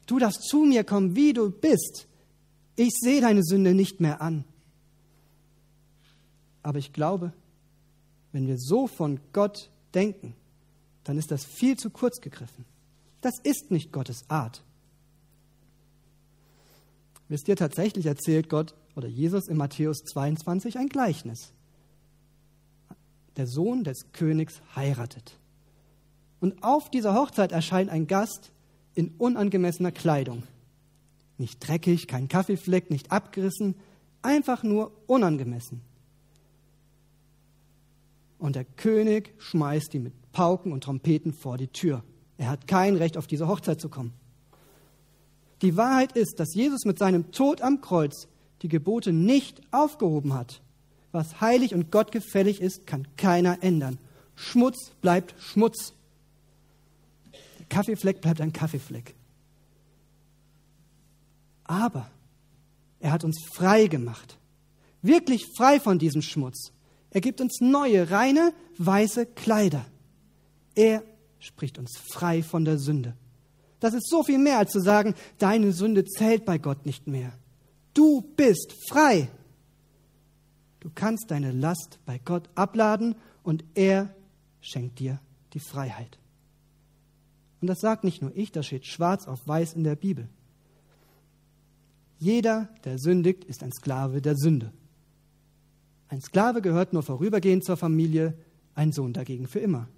Du 0.06 0.20
darfst 0.20 0.44
zu 0.44 0.58
mir 0.58 0.84
kommen, 0.84 1.16
wie 1.16 1.32
du 1.32 1.50
bist. 1.50 2.06
Ich 2.80 2.94
sehe 2.98 3.20
deine 3.20 3.42
Sünde 3.44 3.74
nicht 3.74 4.00
mehr 4.00 4.22
an. 4.22 4.42
Aber 6.62 6.78
ich 6.78 6.94
glaube, 6.94 7.34
wenn 8.32 8.46
wir 8.46 8.56
so 8.56 8.86
von 8.86 9.20
Gott 9.34 9.68
denken, 9.92 10.34
dann 11.04 11.18
ist 11.18 11.30
das 11.30 11.44
viel 11.44 11.76
zu 11.76 11.90
kurz 11.90 12.22
gegriffen. 12.22 12.64
Das 13.20 13.34
ist 13.42 13.70
nicht 13.70 13.92
Gottes 13.92 14.24
Art. 14.28 14.62
Wisst 17.28 17.48
ihr, 17.48 17.56
tatsächlich 17.56 18.06
erzählt 18.06 18.48
Gott 18.48 18.74
oder 18.96 19.08
Jesus 19.08 19.46
in 19.46 19.58
Matthäus 19.58 19.98
22 19.98 20.78
ein 20.78 20.88
Gleichnis. 20.88 21.52
Der 23.36 23.46
Sohn 23.46 23.84
des 23.84 24.10
Königs 24.12 24.62
heiratet. 24.74 25.38
Und 26.40 26.62
auf 26.62 26.90
dieser 26.90 27.14
Hochzeit 27.14 27.52
erscheint 27.52 27.90
ein 27.90 28.06
Gast 28.06 28.52
in 28.94 29.08
unangemessener 29.18 29.92
Kleidung. 29.92 30.44
Nicht 31.40 31.66
dreckig, 31.66 32.06
kein 32.06 32.28
Kaffeefleck, 32.28 32.90
nicht 32.90 33.10
abgerissen, 33.10 33.74
einfach 34.20 34.62
nur 34.62 34.92
unangemessen. 35.06 35.80
Und 38.38 38.56
der 38.56 38.66
König 38.66 39.32
schmeißt 39.38 39.94
ihn 39.94 40.02
mit 40.02 40.32
Pauken 40.32 40.70
und 40.70 40.84
Trompeten 40.84 41.32
vor 41.32 41.56
die 41.56 41.68
Tür. 41.68 42.04
Er 42.36 42.50
hat 42.50 42.66
kein 42.66 42.94
Recht, 42.94 43.16
auf 43.16 43.26
diese 43.26 43.48
Hochzeit 43.48 43.80
zu 43.80 43.88
kommen. 43.88 44.12
Die 45.62 45.78
Wahrheit 45.78 46.12
ist, 46.12 46.38
dass 46.38 46.54
Jesus 46.54 46.84
mit 46.84 46.98
seinem 46.98 47.32
Tod 47.32 47.62
am 47.62 47.80
Kreuz 47.80 48.28
die 48.60 48.68
Gebote 48.68 49.10
nicht 49.10 49.62
aufgehoben 49.70 50.34
hat. 50.34 50.60
Was 51.10 51.40
heilig 51.40 51.74
und 51.74 51.90
gottgefällig 51.90 52.60
ist, 52.60 52.86
kann 52.86 53.08
keiner 53.16 53.62
ändern. 53.62 53.96
Schmutz 54.36 54.92
bleibt 55.00 55.34
Schmutz. 55.40 55.94
Der 57.58 57.66
Kaffeefleck 57.70 58.20
bleibt 58.20 58.42
ein 58.42 58.52
Kaffeefleck. 58.52 59.14
Aber 61.70 62.10
er 62.98 63.12
hat 63.12 63.22
uns 63.22 63.40
frei 63.54 63.86
gemacht. 63.86 64.40
Wirklich 65.02 65.46
frei 65.56 65.78
von 65.78 66.00
diesem 66.00 66.20
Schmutz. 66.20 66.72
Er 67.10 67.20
gibt 67.20 67.40
uns 67.40 67.60
neue, 67.60 68.10
reine, 68.10 68.52
weiße 68.78 69.24
Kleider. 69.24 69.86
Er 70.74 71.04
spricht 71.38 71.78
uns 71.78 71.96
frei 71.96 72.42
von 72.42 72.64
der 72.64 72.76
Sünde. 72.76 73.14
Das 73.78 73.94
ist 73.94 74.10
so 74.10 74.24
viel 74.24 74.38
mehr 74.38 74.58
als 74.58 74.72
zu 74.72 74.80
sagen, 74.80 75.14
deine 75.38 75.70
Sünde 75.70 76.04
zählt 76.04 76.44
bei 76.44 76.58
Gott 76.58 76.86
nicht 76.86 77.06
mehr. 77.06 77.32
Du 77.94 78.22
bist 78.34 78.74
frei. 78.88 79.30
Du 80.80 80.90
kannst 80.92 81.30
deine 81.30 81.52
Last 81.52 82.00
bei 82.04 82.18
Gott 82.18 82.50
abladen 82.56 83.14
und 83.44 83.62
er 83.76 84.12
schenkt 84.60 84.98
dir 84.98 85.20
die 85.52 85.60
Freiheit. 85.60 86.18
Und 87.60 87.68
das 87.68 87.78
sagt 87.78 88.02
nicht 88.02 88.22
nur 88.22 88.36
ich, 88.36 88.50
das 88.50 88.66
steht 88.66 88.86
schwarz 88.86 89.28
auf 89.28 89.46
weiß 89.46 89.74
in 89.74 89.84
der 89.84 89.94
Bibel. 89.94 90.28
Jeder, 92.20 92.68
der 92.84 92.98
sündigt, 92.98 93.44
ist 93.44 93.62
ein 93.62 93.72
Sklave 93.72 94.20
der 94.20 94.36
Sünde. 94.36 94.72
Ein 96.08 96.20
Sklave 96.20 96.60
gehört 96.60 96.92
nur 96.92 97.02
vorübergehend 97.02 97.64
zur 97.64 97.78
Familie, 97.78 98.34
ein 98.74 98.92
Sohn 98.92 99.14
dagegen 99.14 99.48
für 99.48 99.60
immer. 99.60 99.88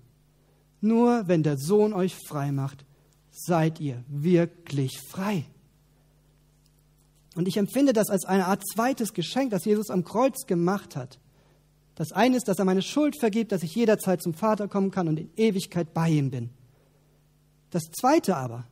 Nur 0.81 1.27
wenn 1.27 1.43
der 1.43 1.59
Sohn 1.59 1.93
euch 1.93 2.15
frei 2.29 2.53
macht, 2.53 2.85
seid 3.33 3.81
ihr 3.81 4.05
wirklich 4.07 5.01
frei. 5.11 5.45
Und 7.35 7.49
ich 7.49 7.57
empfinde 7.57 7.93
das 7.93 8.09
als 8.09 8.25
eine 8.25 8.47
Art 8.47 8.63
zweites 8.73 9.15
Geschenk, 9.15 9.51
das 9.51 9.65
Jesus 9.65 9.91
am 9.91 10.05
Kreuz 10.05 10.47
gemacht 10.47 10.95
hat. 10.95 11.19
Das 11.97 12.13
eine 12.13 12.37
ist, 12.37 12.47
dass 12.47 12.59
er 12.59 12.65
meine 12.65 12.83
Schuld 12.83 13.19
vergibt, 13.19 13.51
dass 13.51 13.65
ich 13.65 13.75
jederzeit 13.75 14.23
zum 14.23 14.35
Vater 14.35 14.69
kommen 14.69 14.93
kann 14.93 15.09
und 15.09 15.19
in 15.19 15.31
Ewigkeit 15.37 15.93
bei 15.93 16.09
ihm 16.09 16.31
bin. 16.31 16.51
Das 17.71 17.85
zweite 17.91 18.37
aber 18.37 18.65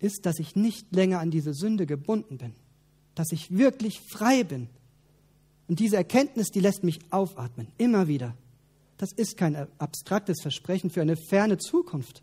ist, 0.00 0.26
dass 0.26 0.38
ich 0.38 0.56
nicht 0.56 0.94
länger 0.94 1.20
an 1.20 1.30
diese 1.30 1.54
Sünde 1.54 1.86
gebunden 1.86 2.38
bin, 2.38 2.54
dass 3.14 3.32
ich 3.32 3.56
wirklich 3.56 4.00
frei 4.00 4.44
bin. 4.44 4.68
Und 5.68 5.78
diese 5.78 5.96
Erkenntnis, 5.96 6.50
die 6.50 6.60
lässt 6.60 6.82
mich 6.82 6.98
aufatmen, 7.10 7.68
immer 7.78 8.08
wieder. 8.08 8.34
Das 8.96 9.12
ist 9.12 9.36
kein 9.36 9.66
abstraktes 9.78 10.42
Versprechen 10.42 10.90
für 10.90 11.00
eine 11.00 11.16
ferne 11.16 11.58
Zukunft. 11.58 12.22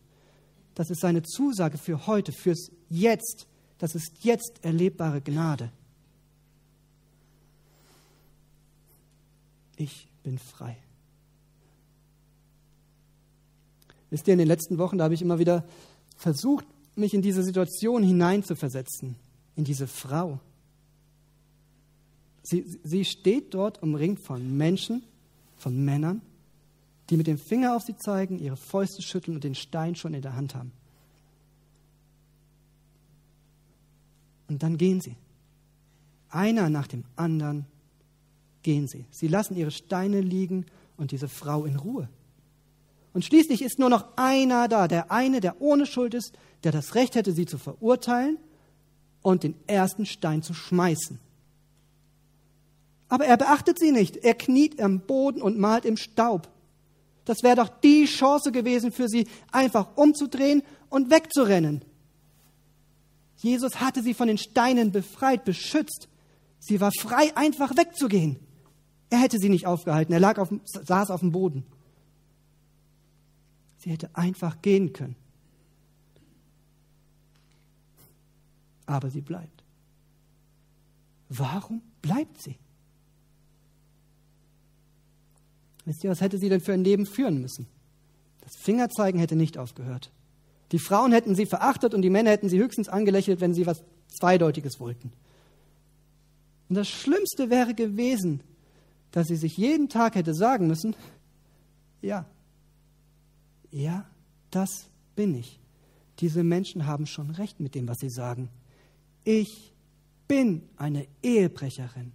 Das 0.76 0.90
ist 0.90 1.02
seine 1.02 1.24
Zusage 1.24 1.78
für 1.78 2.06
heute, 2.08 2.32
fürs 2.32 2.72
Jetzt. 2.90 3.48
Das 3.78 3.96
ist 3.96 4.24
jetzt 4.24 4.64
erlebbare 4.64 5.22
Gnade. 5.22 5.72
Ich 9.76 10.08
bin 10.24 10.38
frei. 10.38 10.78
Wisst 14.10 14.28
ihr, 14.28 14.34
in 14.34 14.40
den 14.40 14.48
letzten 14.48 14.78
Wochen, 14.78 14.98
da 14.98 15.06
habe 15.06 15.14
ich 15.14 15.22
immer 15.22 15.40
wieder 15.40 15.66
versucht, 16.16 16.66
mich 16.98 17.14
in 17.14 17.22
diese 17.22 17.44
Situation 17.44 18.04
hineinzuversetzen, 18.04 19.16
in 19.56 19.64
diese 19.64 19.88
Frau. 19.88 20.40
Sie, 22.44 22.80
sie 22.84 23.06
steht 23.06 23.54
dort 23.54 23.84
umringt 23.84 24.20
von 24.20 24.58
Menschen, 24.58 25.04
von 25.58 25.84
Männern, 25.84 26.22
die 27.10 27.18
mit 27.18 27.28
dem 27.28 27.38
Finger 27.38 27.76
auf 27.76 27.84
sie 27.84 27.98
zeigen, 27.98 28.40
ihre 28.40 28.58
Fäuste 28.58 29.02
schütteln 29.02 29.36
und 29.36 29.44
den 29.44 29.56
Stein 29.56 29.96
schon 29.96 30.14
in 30.14 30.22
der 30.22 30.36
Hand 30.36 30.56
haben. 30.56 30.72
Und 34.48 34.64
dann 34.64 34.78
gehen 34.78 35.02
sie. 35.02 35.16
Einer 36.30 36.70
nach 36.70 36.88
dem 36.88 37.04
anderen 37.16 37.66
gehen 38.64 38.88
sie. 38.88 39.06
Sie 39.12 39.28
lassen 39.28 39.56
ihre 39.56 39.72
Steine 39.72 40.22
liegen 40.22 40.66
und 40.98 41.12
diese 41.12 41.28
Frau 41.28 41.66
in 41.66 41.76
Ruhe. 41.76 42.10
Und 43.18 43.26
schließlich 43.26 43.64
ist 43.64 43.80
nur 43.80 43.90
noch 43.90 44.10
einer 44.16 44.68
da, 44.68 44.88
der 44.88 45.12
eine, 45.12 45.42
der 45.42 45.60
ohne 45.60 45.88
Schuld 45.88 46.14
ist, 46.14 46.34
der 46.64 46.72
das 46.72 46.94
Recht 46.94 47.16
hätte, 47.16 47.32
sie 47.32 47.48
zu 47.48 47.58
verurteilen 47.58 48.38
und 49.24 49.42
den 49.42 49.56
ersten 49.66 50.06
Stein 50.06 50.44
zu 50.44 50.54
schmeißen. 50.54 51.18
Aber 53.10 53.26
er 53.26 53.38
beachtet 53.38 53.80
sie 53.80 53.92
nicht. 53.92 54.18
Er 54.18 54.36
kniet 54.36 54.80
am 54.80 55.00
Boden 55.00 55.42
und 55.42 55.58
malt 55.58 55.84
im 55.84 55.98
Staub. 55.98 56.48
Das 57.26 57.42
wäre 57.42 57.56
doch 57.56 57.70
die 57.70 58.06
Chance 58.06 58.52
gewesen 58.52 58.92
für 58.92 59.08
sie, 59.08 59.28
einfach 59.52 59.98
umzudrehen 59.98 60.62
und 60.92 61.10
wegzurennen. 61.10 61.84
Jesus 63.38 63.80
hatte 63.80 64.04
sie 64.04 64.14
von 64.14 64.28
den 64.28 64.38
Steinen 64.38 64.92
befreit, 64.92 65.44
beschützt. 65.44 66.08
Sie 66.60 66.80
war 66.80 66.92
frei, 66.92 67.36
einfach 67.36 67.76
wegzugehen. 67.78 68.38
Er 69.10 69.18
hätte 69.18 69.40
sie 69.40 69.50
nicht 69.50 69.66
aufgehalten. 69.66 70.14
Er 70.14 70.20
lag 70.20 70.38
auf, 70.38 70.50
saß 70.66 71.10
auf 71.10 71.22
dem 71.22 71.32
Boden. 71.32 71.66
Sie 73.78 73.92
hätte 73.92 74.16
einfach 74.16 74.62
gehen 74.62 74.94
können. 74.94 75.16
aber 78.88 79.12
sie 79.12 79.22
bleibt. 79.22 79.64
Warum 81.30 81.82
bleibt 82.02 82.42
sie? 82.42 82.56
Wisst 85.86 86.04
ihr, 86.04 86.10
was 86.10 86.22
hätte 86.22 86.38
sie 86.38 86.50
denn 86.50 86.62
für 86.62 86.74
ein 86.74 86.84
Leben 86.84 87.06
führen 87.06 87.40
müssen? 87.40 87.68
Das 88.42 88.56
Fingerzeigen 88.56 89.20
hätte 89.20 89.36
nicht 89.36 89.58
aufgehört. 89.58 90.12
Die 90.72 90.80
Frauen 90.80 91.12
hätten 91.12 91.36
sie 91.36 91.46
verachtet 91.46 91.94
und 91.94 92.02
die 92.02 92.10
Männer 92.10 92.32
hätten 92.32 92.50
sie 92.50 92.60
höchstens 92.60 92.90
angelächelt, 92.90 93.40
wenn 93.40 93.54
sie 93.54 93.66
was 93.66 93.84
Zweideutiges 94.08 94.80
wollten. 94.80 95.12
Und 96.70 96.76
das 96.76 96.90
Schlimmste 96.90 97.50
wäre 97.50 97.74
gewesen, 97.74 98.42
dass 99.12 99.28
sie 99.28 99.36
sich 99.36 99.58
jeden 99.58 99.88
Tag 99.88 100.16
hätte 100.16 100.34
sagen 100.34 100.68
müssen, 100.68 100.96
ja, 102.02 102.26
ja, 103.72 104.06
das 104.52 104.90
bin 105.16 105.36
ich. 105.36 105.60
Diese 106.20 106.44
Menschen 106.44 106.86
haben 106.86 107.06
schon 107.06 107.30
recht 107.30 107.60
mit 107.60 107.76
dem, 107.76 107.88
was 107.88 108.00
sie 108.00 108.10
sagen. 108.10 108.50
Ich 109.24 109.74
bin 110.28 110.64
eine 110.78 111.08
Ehebrecherin. 111.22 112.12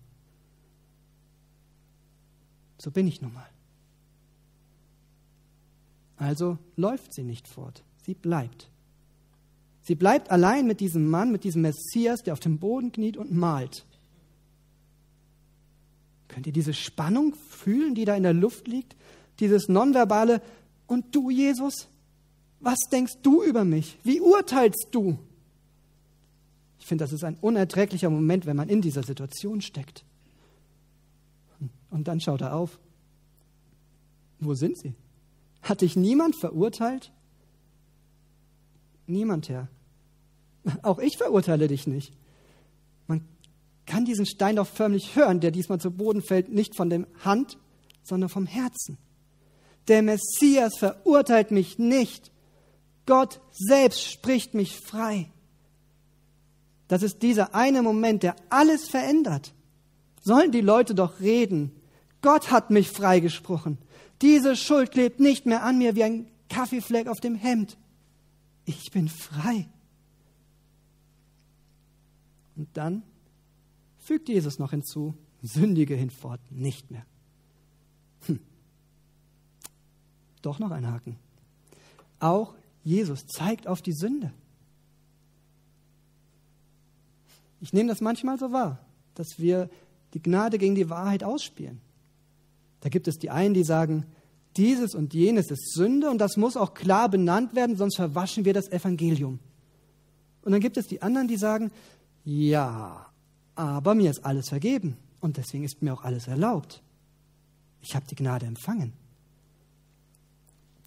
So 2.78 2.90
bin 2.90 3.06
ich 3.06 3.22
nun 3.22 3.32
mal. 3.32 3.48
Also 6.16 6.58
läuft 6.76 7.12
sie 7.12 7.24
nicht 7.24 7.48
fort, 7.48 7.84
sie 8.04 8.14
bleibt. 8.14 8.70
Sie 9.82 9.96
bleibt 9.96 10.30
allein 10.30 10.66
mit 10.66 10.80
diesem 10.80 11.10
Mann, 11.10 11.32
mit 11.32 11.44
diesem 11.44 11.62
Messias, 11.62 12.22
der 12.22 12.32
auf 12.32 12.40
dem 12.40 12.58
Boden 12.58 12.92
kniet 12.92 13.16
und 13.16 13.32
malt. 13.32 13.84
Könnt 16.28 16.46
ihr 16.46 16.52
diese 16.52 16.72
Spannung 16.72 17.34
fühlen, 17.34 17.94
die 17.94 18.04
da 18.04 18.14
in 18.14 18.22
der 18.22 18.32
Luft 18.32 18.68
liegt? 18.68 18.96
Dieses 19.40 19.68
nonverbale, 19.68 20.40
und 20.86 21.14
du, 21.14 21.30
Jesus, 21.30 21.88
was 22.60 22.78
denkst 22.90 23.14
du 23.22 23.42
über 23.42 23.64
mich? 23.64 23.98
Wie 24.04 24.20
urteilst 24.20 24.88
du? 24.92 25.18
Ich 26.78 26.86
finde, 26.86 27.04
das 27.04 27.12
ist 27.12 27.24
ein 27.24 27.36
unerträglicher 27.40 28.10
Moment, 28.10 28.46
wenn 28.46 28.56
man 28.56 28.68
in 28.68 28.82
dieser 28.82 29.02
Situation 29.02 29.60
steckt. 29.60 30.04
Und 31.90 32.08
dann 32.08 32.20
schaut 32.20 32.40
er 32.40 32.56
auf. 32.56 32.80
Wo 34.40 34.54
sind 34.54 34.78
sie? 34.78 34.94
Hat 35.62 35.80
dich 35.80 35.94
niemand 35.94 36.34
verurteilt? 36.34 37.12
Niemand, 39.06 39.48
Herr. 39.48 39.68
Auch 40.82 40.98
ich 40.98 41.16
verurteile 41.16 41.68
dich 41.68 41.86
nicht. 41.86 42.12
Man 43.06 43.26
kann 43.86 44.04
diesen 44.04 44.26
Stein 44.26 44.56
doch 44.56 44.66
förmlich 44.66 45.14
hören, 45.16 45.40
der 45.40 45.50
diesmal 45.50 45.80
zu 45.80 45.90
Boden 45.90 46.22
fällt, 46.22 46.48
nicht 46.48 46.76
von 46.76 46.90
der 46.90 47.06
Hand, 47.24 47.58
sondern 48.02 48.28
vom 48.28 48.46
Herzen. 48.46 48.98
Der 49.88 50.02
Messias 50.02 50.78
verurteilt 50.78 51.50
mich 51.50 51.78
nicht. 51.78 52.30
Gott 53.06 53.40
selbst 53.52 54.02
spricht 54.04 54.54
mich 54.54 54.78
frei. 54.78 55.30
Das 56.88 57.02
ist 57.02 57.22
dieser 57.22 57.54
eine 57.54 57.82
Moment, 57.82 58.22
der 58.22 58.36
alles 58.50 58.88
verändert. 58.88 59.54
Sollen 60.20 60.52
die 60.52 60.60
Leute 60.60 60.94
doch 60.94 61.20
reden. 61.20 61.72
Gott 62.20 62.50
hat 62.50 62.70
mich 62.70 62.90
freigesprochen. 62.90 63.78
Diese 64.20 64.56
Schuld 64.56 64.92
klebt 64.92 65.18
nicht 65.18 65.46
mehr 65.46 65.64
an 65.64 65.78
mir 65.78 65.96
wie 65.96 66.04
ein 66.04 66.30
Kaffeefleck 66.48 67.08
auf 67.08 67.20
dem 67.20 67.34
Hemd. 67.34 67.76
Ich 68.64 68.92
bin 68.92 69.08
frei. 69.08 69.68
Und 72.54 72.68
dann 72.74 73.02
fügt 73.98 74.28
Jesus 74.28 74.58
noch 74.58 74.70
hinzu, 74.70 75.14
sündige 75.42 75.96
hinfort 75.96 76.40
nicht 76.50 76.90
mehr. 76.90 77.04
Hm. 78.26 78.38
Doch 80.42 80.58
noch 80.58 80.70
ein 80.70 80.86
Haken. 80.86 81.16
Auch 82.20 82.54
Jesus 82.84 83.26
zeigt 83.26 83.66
auf 83.66 83.80
die 83.82 83.92
Sünde. 83.92 84.32
Ich 87.60 87.72
nehme 87.72 87.88
das 87.88 88.00
manchmal 88.00 88.38
so 88.38 88.52
wahr, 88.52 88.78
dass 89.14 89.38
wir 89.38 89.70
die 90.14 90.22
Gnade 90.22 90.58
gegen 90.58 90.74
die 90.74 90.90
Wahrheit 90.90 91.22
ausspielen. 91.22 91.80
Da 92.80 92.88
gibt 92.88 93.06
es 93.06 93.18
die 93.18 93.30
einen, 93.30 93.54
die 93.54 93.64
sagen, 93.64 94.04
dieses 94.56 94.94
und 94.94 95.14
jenes 95.14 95.50
ist 95.50 95.72
Sünde 95.72 96.10
und 96.10 96.18
das 96.18 96.36
muss 96.36 96.56
auch 96.56 96.74
klar 96.74 97.08
benannt 97.08 97.54
werden, 97.54 97.76
sonst 97.76 97.96
verwaschen 97.96 98.44
wir 98.44 98.52
das 98.52 98.68
Evangelium. 98.70 99.38
Und 100.42 100.52
dann 100.52 100.60
gibt 100.60 100.76
es 100.76 100.88
die 100.88 101.00
anderen, 101.00 101.28
die 101.28 101.36
sagen, 101.36 101.70
ja, 102.24 103.06
aber 103.54 103.94
mir 103.94 104.10
ist 104.10 104.24
alles 104.24 104.48
vergeben 104.48 104.96
und 105.20 105.36
deswegen 105.36 105.64
ist 105.64 105.82
mir 105.82 105.94
auch 105.94 106.02
alles 106.02 106.26
erlaubt. 106.26 106.82
Ich 107.80 107.94
habe 107.94 108.06
die 108.10 108.16
Gnade 108.16 108.46
empfangen. 108.46 108.92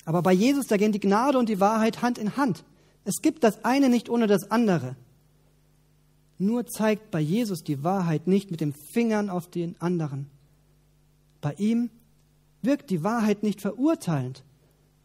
Aber 0.05 0.21
bei 0.21 0.33
Jesus, 0.33 0.67
da 0.67 0.77
gehen 0.77 0.91
die 0.91 0.99
Gnade 0.99 1.37
und 1.37 1.49
die 1.49 1.59
Wahrheit 1.59 2.01
Hand 2.01 2.17
in 2.17 2.37
Hand. 2.37 2.63
Es 3.03 3.21
gibt 3.21 3.43
das 3.43 3.65
eine 3.65 3.89
nicht 3.89 4.09
ohne 4.09 4.27
das 4.27 4.49
andere. 4.51 4.95
Nur 6.37 6.67
zeigt 6.67 7.11
bei 7.11 7.19
Jesus 7.19 7.63
die 7.63 7.83
Wahrheit 7.83 8.27
nicht 8.27 8.51
mit 8.51 8.61
den 8.61 8.73
Fingern 8.73 9.29
auf 9.29 9.49
den 9.49 9.79
anderen. 9.81 10.27
Bei 11.41 11.53
ihm 11.53 11.89
wirkt 12.61 12.89
die 12.89 13.03
Wahrheit 13.03 13.43
nicht 13.43 13.61
verurteilend, 13.61 14.43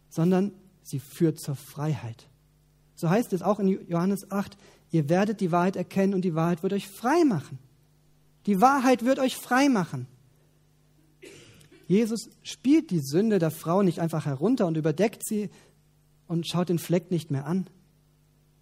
sondern 0.08 0.52
sie 0.82 0.98
führt 0.98 1.38
zur 1.38 1.56
Freiheit. 1.56 2.26
So 2.94 3.08
heißt 3.08 3.32
es 3.32 3.42
auch 3.42 3.60
in 3.60 3.68
Johannes 3.88 4.30
8, 4.30 4.56
ihr 4.90 5.08
werdet 5.08 5.40
die 5.40 5.52
Wahrheit 5.52 5.76
erkennen 5.76 6.14
und 6.14 6.22
die 6.22 6.34
Wahrheit 6.34 6.62
wird 6.62 6.72
euch 6.72 6.88
frei 6.88 7.24
machen. 7.24 7.58
Die 8.46 8.60
Wahrheit 8.60 9.04
wird 9.04 9.18
euch 9.18 9.36
frei 9.36 9.68
machen. 9.68 10.06
Jesus 11.90 12.30
spielt 12.44 12.92
die 12.92 13.00
Sünde 13.00 13.40
der 13.40 13.50
Frau 13.50 13.82
nicht 13.82 13.98
einfach 13.98 14.24
herunter 14.24 14.68
und 14.68 14.76
überdeckt 14.76 15.26
sie 15.26 15.50
und 16.28 16.46
schaut 16.46 16.68
den 16.68 16.78
Fleck 16.78 17.10
nicht 17.10 17.32
mehr 17.32 17.46
an. 17.46 17.68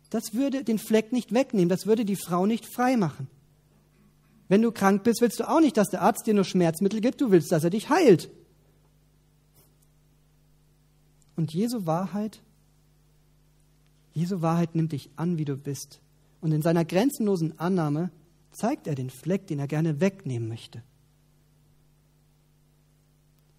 Das 0.08 0.32
würde 0.32 0.64
den 0.64 0.78
Fleck 0.78 1.12
nicht 1.12 1.34
wegnehmen, 1.34 1.68
das 1.68 1.84
würde 1.84 2.06
die 2.06 2.16
Frau 2.16 2.46
nicht 2.46 2.64
frei 2.64 2.96
machen. 2.96 3.26
Wenn 4.48 4.62
du 4.62 4.72
krank 4.72 5.04
bist, 5.04 5.20
willst 5.20 5.40
du 5.40 5.46
auch 5.46 5.60
nicht, 5.60 5.76
dass 5.76 5.90
der 5.90 6.00
Arzt 6.00 6.26
dir 6.26 6.32
nur 6.32 6.44
Schmerzmittel 6.44 7.02
gibt, 7.02 7.20
du 7.20 7.30
willst, 7.30 7.52
dass 7.52 7.64
er 7.64 7.68
dich 7.68 7.90
heilt. 7.90 8.30
Und 11.36 11.52
Jesu 11.52 11.84
Wahrheit, 11.84 12.40
Jesu 14.14 14.40
Wahrheit 14.40 14.74
nimmt 14.74 14.92
dich 14.92 15.10
an, 15.16 15.36
wie 15.36 15.44
du 15.44 15.58
bist. 15.58 16.00
Und 16.40 16.52
in 16.52 16.62
seiner 16.62 16.86
grenzenlosen 16.86 17.58
Annahme 17.58 18.10
zeigt 18.52 18.86
er 18.86 18.94
den 18.94 19.10
Fleck, 19.10 19.46
den 19.48 19.58
er 19.58 19.68
gerne 19.68 20.00
wegnehmen 20.00 20.48
möchte. 20.48 20.82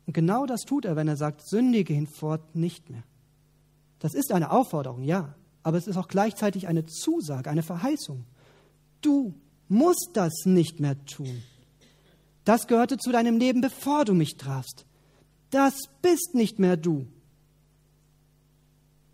Und 0.10 0.14
genau 0.14 0.48
das 0.48 0.62
tut 0.62 0.86
er, 0.86 0.96
wenn 0.96 1.08
er 1.08 1.18
sagt, 1.18 1.48
sündige 1.48 1.94
hinfort 1.94 2.56
nicht 2.56 2.90
mehr. 2.90 3.04
Das 4.00 4.16
ist 4.16 4.32
eine 4.32 4.50
Aufforderung, 4.50 5.04
ja, 5.04 5.36
aber 5.62 5.78
es 5.78 5.86
ist 5.86 5.98
auch 5.98 6.08
gleichzeitig 6.08 6.68
eine 6.68 6.88
Zusage, 6.88 7.48
eine 7.48 7.62
Verheißung. 7.62 8.26
Du 9.02 9.36
musst 9.68 10.10
das 10.14 10.34
nicht 10.46 10.80
mehr 10.80 11.06
tun. 11.06 11.44
Das 12.44 12.66
gehörte 12.66 12.98
zu 12.98 13.12
deinem 13.12 13.38
Leben, 13.38 13.62
bevor 13.62 14.04
du 14.04 14.16
mich 14.16 14.36
trafst. 14.36 14.88
Das 15.52 15.76
bist 16.02 16.34
nicht 16.34 16.58
mehr 16.58 16.76
du. 16.76 17.06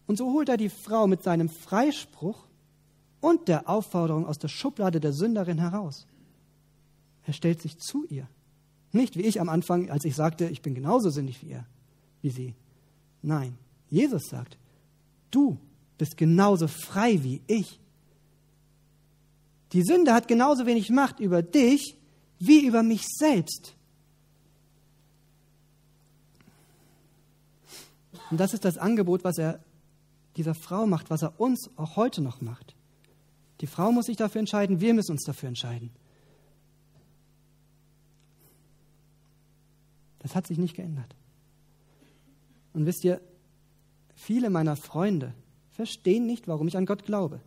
Und 0.07 0.17
so 0.17 0.31
holt 0.31 0.47
er 0.47 0.55
die 0.55 0.69
Frau 0.69 1.07
mit 1.07 1.23
seinem 1.23 1.49
Freispruch 1.49 2.47
und 3.19 3.49
der 3.49 3.67
Aufforderung 3.67 4.25
aus 4.25 4.37
der 4.37 4.47
Schublade 4.47 5.01
der 5.01 5.11
Sünderin 5.11 5.57
heraus. 5.57 6.07
Er 7.25 7.33
stellt 7.33 7.61
sich 7.61 7.79
zu 7.79 8.05
ihr. 8.05 8.29
Nicht 8.95 9.17
wie 9.17 9.23
ich 9.23 9.41
am 9.41 9.49
Anfang, 9.49 9.89
als 9.89 10.05
ich 10.05 10.15
sagte, 10.15 10.47
ich 10.47 10.61
bin 10.61 10.73
genauso 10.73 11.09
sündig 11.09 11.43
wie 11.43 11.51
er, 11.51 11.65
wie 12.21 12.29
sie. 12.29 12.55
Nein, 13.21 13.57
Jesus 13.89 14.29
sagt, 14.29 14.57
du 15.31 15.57
bist 15.97 16.15
genauso 16.15 16.69
frei 16.69 17.21
wie 17.21 17.41
ich. 17.45 17.77
Die 19.73 19.83
Sünde 19.83 20.13
hat 20.13 20.29
genauso 20.29 20.65
wenig 20.65 20.89
Macht 20.91 21.19
über 21.19 21.43
dich 21.43 21.97
wie 22.39 22.65
über 22.65 22.83
mich 22.83 23.03
selbst. 23.05 23.75
Und 28.31 28.39
das 28.39 28.53
ist 28.53 28.63
das 28.63 28.77
Angebot, 28.77 29.25
was 29.25 29.37
er 29.37 29.59
dieser 30.37 30.55
Frau 30.55 30.87
macht, 30.87 31.09
was 31.09 31.21
er 31.21 31.37
uns 31.37 31.69
auch 31.75 31.97
heute 31.97 32.21
noch 32.21 32.39
macht. 32.39 32.75
Die 33.59 33.67
Frau 33.67 33.91
muss 33.91 34.05
sich 34.05 34.15
dafür 34.15 34.39
entscheiden, 34.39 34.79
wir 34.79 34.93
müssen 34.93 35.11
uns 35.11 35.25
dafür 35.25 35.49
entscheiden. 35.49 35.91
Das 40.25 40.33
hat 40.33 40.47
sich 40.47 40.57
nicht 40.57 40.75
geändert. 40.75 41.15
Und 42.73 42.87
wisst 42.87 43.03
ihr, 43.03 43.21
viele 44.15 44.49
meiner 44.49 44.75
Freunde 44.75 45.35
verstehen 45.69 46.25
nicht, 46.25 46.47
warum 46.47 46.67
ich 46.67 46.77
an 46.77 46.87
Gott 46.87 47.05
glaube. 47.05 47.41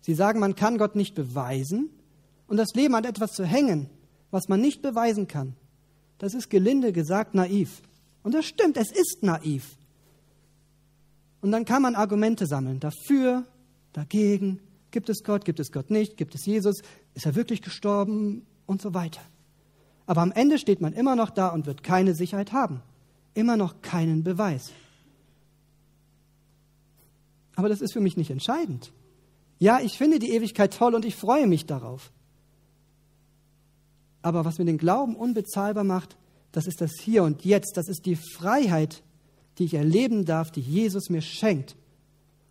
Sie 0.00 0.14
sagen, 0.14 0.38
man 0.38 0.54
kann 0.54 0.78
Gott 0.78 0.94
nicht 0.94 1.16
beweisen 1.16 1.90
und 2.46 2.56
das 2.56 2.74
Leben 2.74 2.94
an 2.94 3.02
etwas 3.02 3.32
zu 3.32 3.44
hängen, 3.44 3.90
was 4.30 4.48
man 4.48 4.60
nicht 4.60 4.80
beweisen 4.80 5.26
kann. 5.26 5.56
Das 6.18 6.34
ist 6.34 6.50
gelinde 6.50 6.92
gesagt 6.92 7.34
naiv. 7.34 7.82
Und 8.22 8.32
das 8.32 8.44
stimmt, 8.44 8.76
es 8.76 8.92
ist 8.92 9.24
naiv. 9.24 9.76
Und 11.40 11.50
dann 11.50 11.64
kann 11.64 11.82
man 11.82 11.96
Argumente 11.96 12.46
sammeln. 12.46 12.78
Dafür, 12.78 13.44
dagegen, 13.92 14.60
gibt 14.92 15.08
es 15.08 15.24
Gott, 15.24 15.44
gibt 15.44 15.58
es 15.58 15.72
Gott 15.72 15.90
nicht, 15.90 16.16
gibt 16.16 16.36
es 16.36 16.46
Jesus, 16.46 16.80
ist 17.14 17.26
er 17.26 17.34
wirklich 17.34 17.60
gestorben 17.60 18.46
und 18.66 18.80
so 18.80 18.94
weiter. 18.94 19.20
Aber 20.12 20.20
am 20.20 20.32
Ende 20.32 20.58
steht 20.58 20.82
man 20.82 20.92
immer 20.92 21.16
noch 21.16 21.30
da 21.30 21.48
und 21.48 21.64
wird 21.64 21.82
keine 21.82 22.14
Sicherheit 22.14 22.52
haben. 22.52 22.82
Immer 23.32 23.56
noch 23.56 23.80
keinen 23.80 24.22
Beweis. 24.22 24.70
Aber 27.56 27.70
das 27.70 27.80
ist 27.80 27.94
für 27.94 28.00
mich 28.02 28.18
nicht 28.18 28.30
entscheidend. 28.30 28.92
Ja, 29.58 29.80
ich 29.80 29.96
finde 29.96 30.18
die 30.18 30.32
Ewigkeit 30.32 30.76
toll 30.76 30.94
und 30.94 31.06
ich 31.06 31.16
freue 31.16 31.46
mich 31.46 31.64
darauf. 31.64 32.12
Aber 34.20 34.44
was 34.44 34.58
mir 34.58 34.66
den 34.66 34.76
Glauben 34.76 35.16
unbezahlbar 35.16 35.82
macht, 35.82 36.18
das 36.52 36.66
ist 36.66 36.82
das 36.82 36.92
Hier 37.00 37.22
und 37.22 37.46
Jetzt. 37.46 37.78
Das 37.78 37.88
ist 37.88 38.04
die 38.04 38.16
Freiheit, 38.16 39.02
die 39.56 39.64
ich 39.64 39.72
erleben 39.72 40.26
darf, 40.26 40.50
die 40.50 40.60
Jesus 40.60 41.08
mir 41.08 41.22
schenkt. 41.22 41.74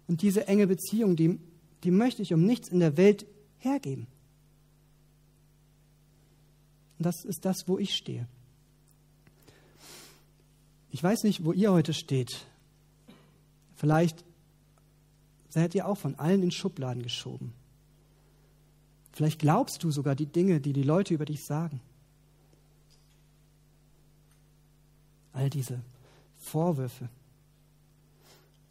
Und 0.07 0.23
diese 0.23 0.47
enge 0.47 0.65
Beziehung, 0.65 1.15
die, 1.15 1.37
die 1.83 1.91
möchte 1.91 2.23
ich 2.23 2.33
um 2.33 2.43
nichts 2.43 2.69
in 2.69 2.79
der 2.79 2.97
Welt 2.97 3.27
hergeben. 3.59 4.07
Und 7.01 7.05
das 7.05 7.25
ist 7.25 7.45
das, 7.45 7.67
wo 7.67 7.79
ich 7.79 7.95
stehe. 7.95 8.27
Ich 10.91 11.01
weiß 11.01 11.23
nicht, 11.23 11.43
wo 11.43 11.51
ihr 11.51 11.71
heute 11.71 11.95
steht. 11.95 12.45
Vielleicht 13.75 14.23
seid 15.49 15.73
ihr 15.73 15.87
auch 15.87 15.97
von 15.97 16.13
allen 16.19 16.43
in 16.43 16.51
Schubladen 16.51 17.01
geschoben. 17.01 17.53
Vielleicht 19.13 19.39
glaubst 19.39 19.83
du 19.83 19.89
sogar 19.89 20.13
die 20.13 20.27
Dinge, 20.27 20.61
die 20.61 20.73
die 20.73 20.83
Leute 20.83 21.15
über 21.15 21.25
dich 21.25 21.43
sagen. 21.43 21.81
All 25.33 25.49
diese 25.49 25.81
Vorwürfe. 26.37 27.09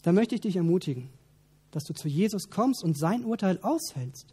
Da 0.03 0.13
möchte 0.13 0.37
ich 0.37 0.41
dich 0.41 0.55
ermutigen, 0.55 1.09
dass 1.73 1.83
du 1.83 1.95
zu 1.95 2.07
Jesus 2.07 2.49
kommst 2.49 2.85
und 2.85 2.97
sein 2.97 3.25
Urteil 3.25 3.59
aushältst. 3.61 4.33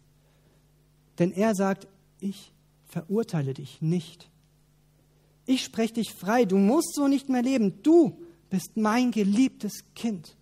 Denn 1.18 1.32
er 1.32 1.56
sagt, 1.56 1.88
ich 2.20 2.52
verurteile 2.88 3.54
dich 3.54 3.82
nicht. 3.82 4.30
Ich 5.46 5.64
spreche 5.64 5.96
dich 5.96 6.14
frei, 6.14 6.46
du 6.46 6.58
musst 6.58 6.96
so 6.96 7.08
nicht 7.08 7.30
mehr 7.30 7.42
leben. 7.42 7.82
Du 7.84 8.18
bist 8.50 8.76
mein 8.76 9.12
geliebtes 9.12 9.84
Kind. 9.96 10.36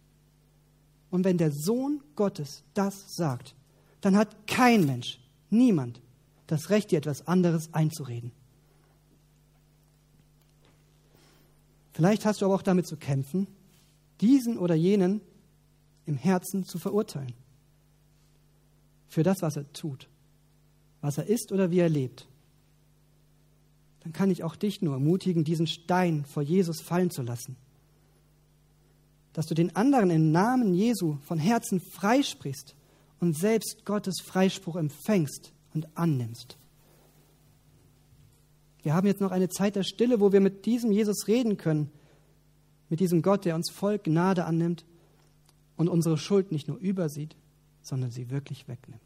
Und 1.09 1.23
wenn 1.23 1.37
der 1.37 1.51
Sohn 1.51 2.01
Gottes 2.15 2.63
das 2.73 3.15
sagt, 3.15 3.55
dann 4.01 4.17
hat 4.17 4.47
kein 4.47 4.85
Mensch, 4.85 5.19
niemand, 5.49 6.01
das 6.47 6.69
Recht, 6.69 6.91
dir 6.91 6.97
etwas 6.97 7.27
anderes 7.27 7.73
einzureden. 7.73 8.31
Vielleicht 11.93 12.25
hast 12.25 12.41
du 12.41 12.45
aber 12.45 12.55
auch 12.55 12.61
damit 12.61 12.87
zu 12.87 12.97
kämpfen, 12.97 13.47
diesen 14.21 14.57
oder 14.57 14.75
jenen 14.75 15.21
im 16.05 16.17
Herzen 16.17 16.65
zu 16.65 16.77
verurteilen. 16.77 17.33
Für 19.07 19.23
das, 19.23 19.41
was 19.41 19.55
er 19.55 19.71
tut, 19.71 20.09
was 21.01 21.17
er 21.17 21.27
ist 21.27 21.51
oder 21.51 21.71
wie 21.71 21.79
er 21.79 21.89
lebt. 21.89 22.27
Dann 24.05 24.13
kann 24.13 24.29
ich 24.29 24.43
auch 24.43 24.55
dich 24.55 24.83
nur 24.83 24.93
ermutigen, 24.93 25.43
diesen 25.43 25.65
Stein 25.65 26.25
vor 26.25 26.43
Jesus 26.43 26.79
fallen 26.79 27.09
zu 27.09 27.23
lassen. 27.23 27.55
Dass 29.33 29.47
du 29.47 29.55
den 29.55 29.75
anderen 29.75 30.11
im 30.11 30.31
Namen 30.31 30.75
Jesu 30.75 31.17
von 31.23 31.39
Herzen 31.39 31.81
freisprichst 31.81 32.75
und 33.19 33.35
selbst 33.35 33.83
Gottes 33.83 34.21
Freispruch 34.23 34.75
empfängst 34.75 35.53
und 35.73 35.87
annimmst. 35.97 36.55
Wir 38.83 38.93
haben 38.93 39.07
jetzt 39.07 39.21
noch 39.21 39.31
eine 39.31 39.49
Zeit 39.49 39.75
der 39.75 39.81
Stille, 39.81 40.19
wo 40.19 40.31
wir 40.31 40.39
mit 40.39 40.67
diesem 40.67 40.91
Jesus 40.91 41.27
reden 41.27 41.57
können, 41.57 41.89
mit 42.89 42.99
diesem 42.99 43.23
Gott, 43.23 43.43
der 43.43 43.55
uns 43.55 43.71
voll 43.71 43.97
Gnade 43.97 44.45
annimmt 44.45 44.85
und 45.77 45.89
unsere 45.89 46.19
Schuld 46.19 46.51
nicht 46.51 46.67
nur 46.67 46.77
übersieht, 46.77 47.35
sondern 47.81 48.11
sie 48.11 48.29
wirklich 48.29 48.67
wegnimmt. 48.67 49.01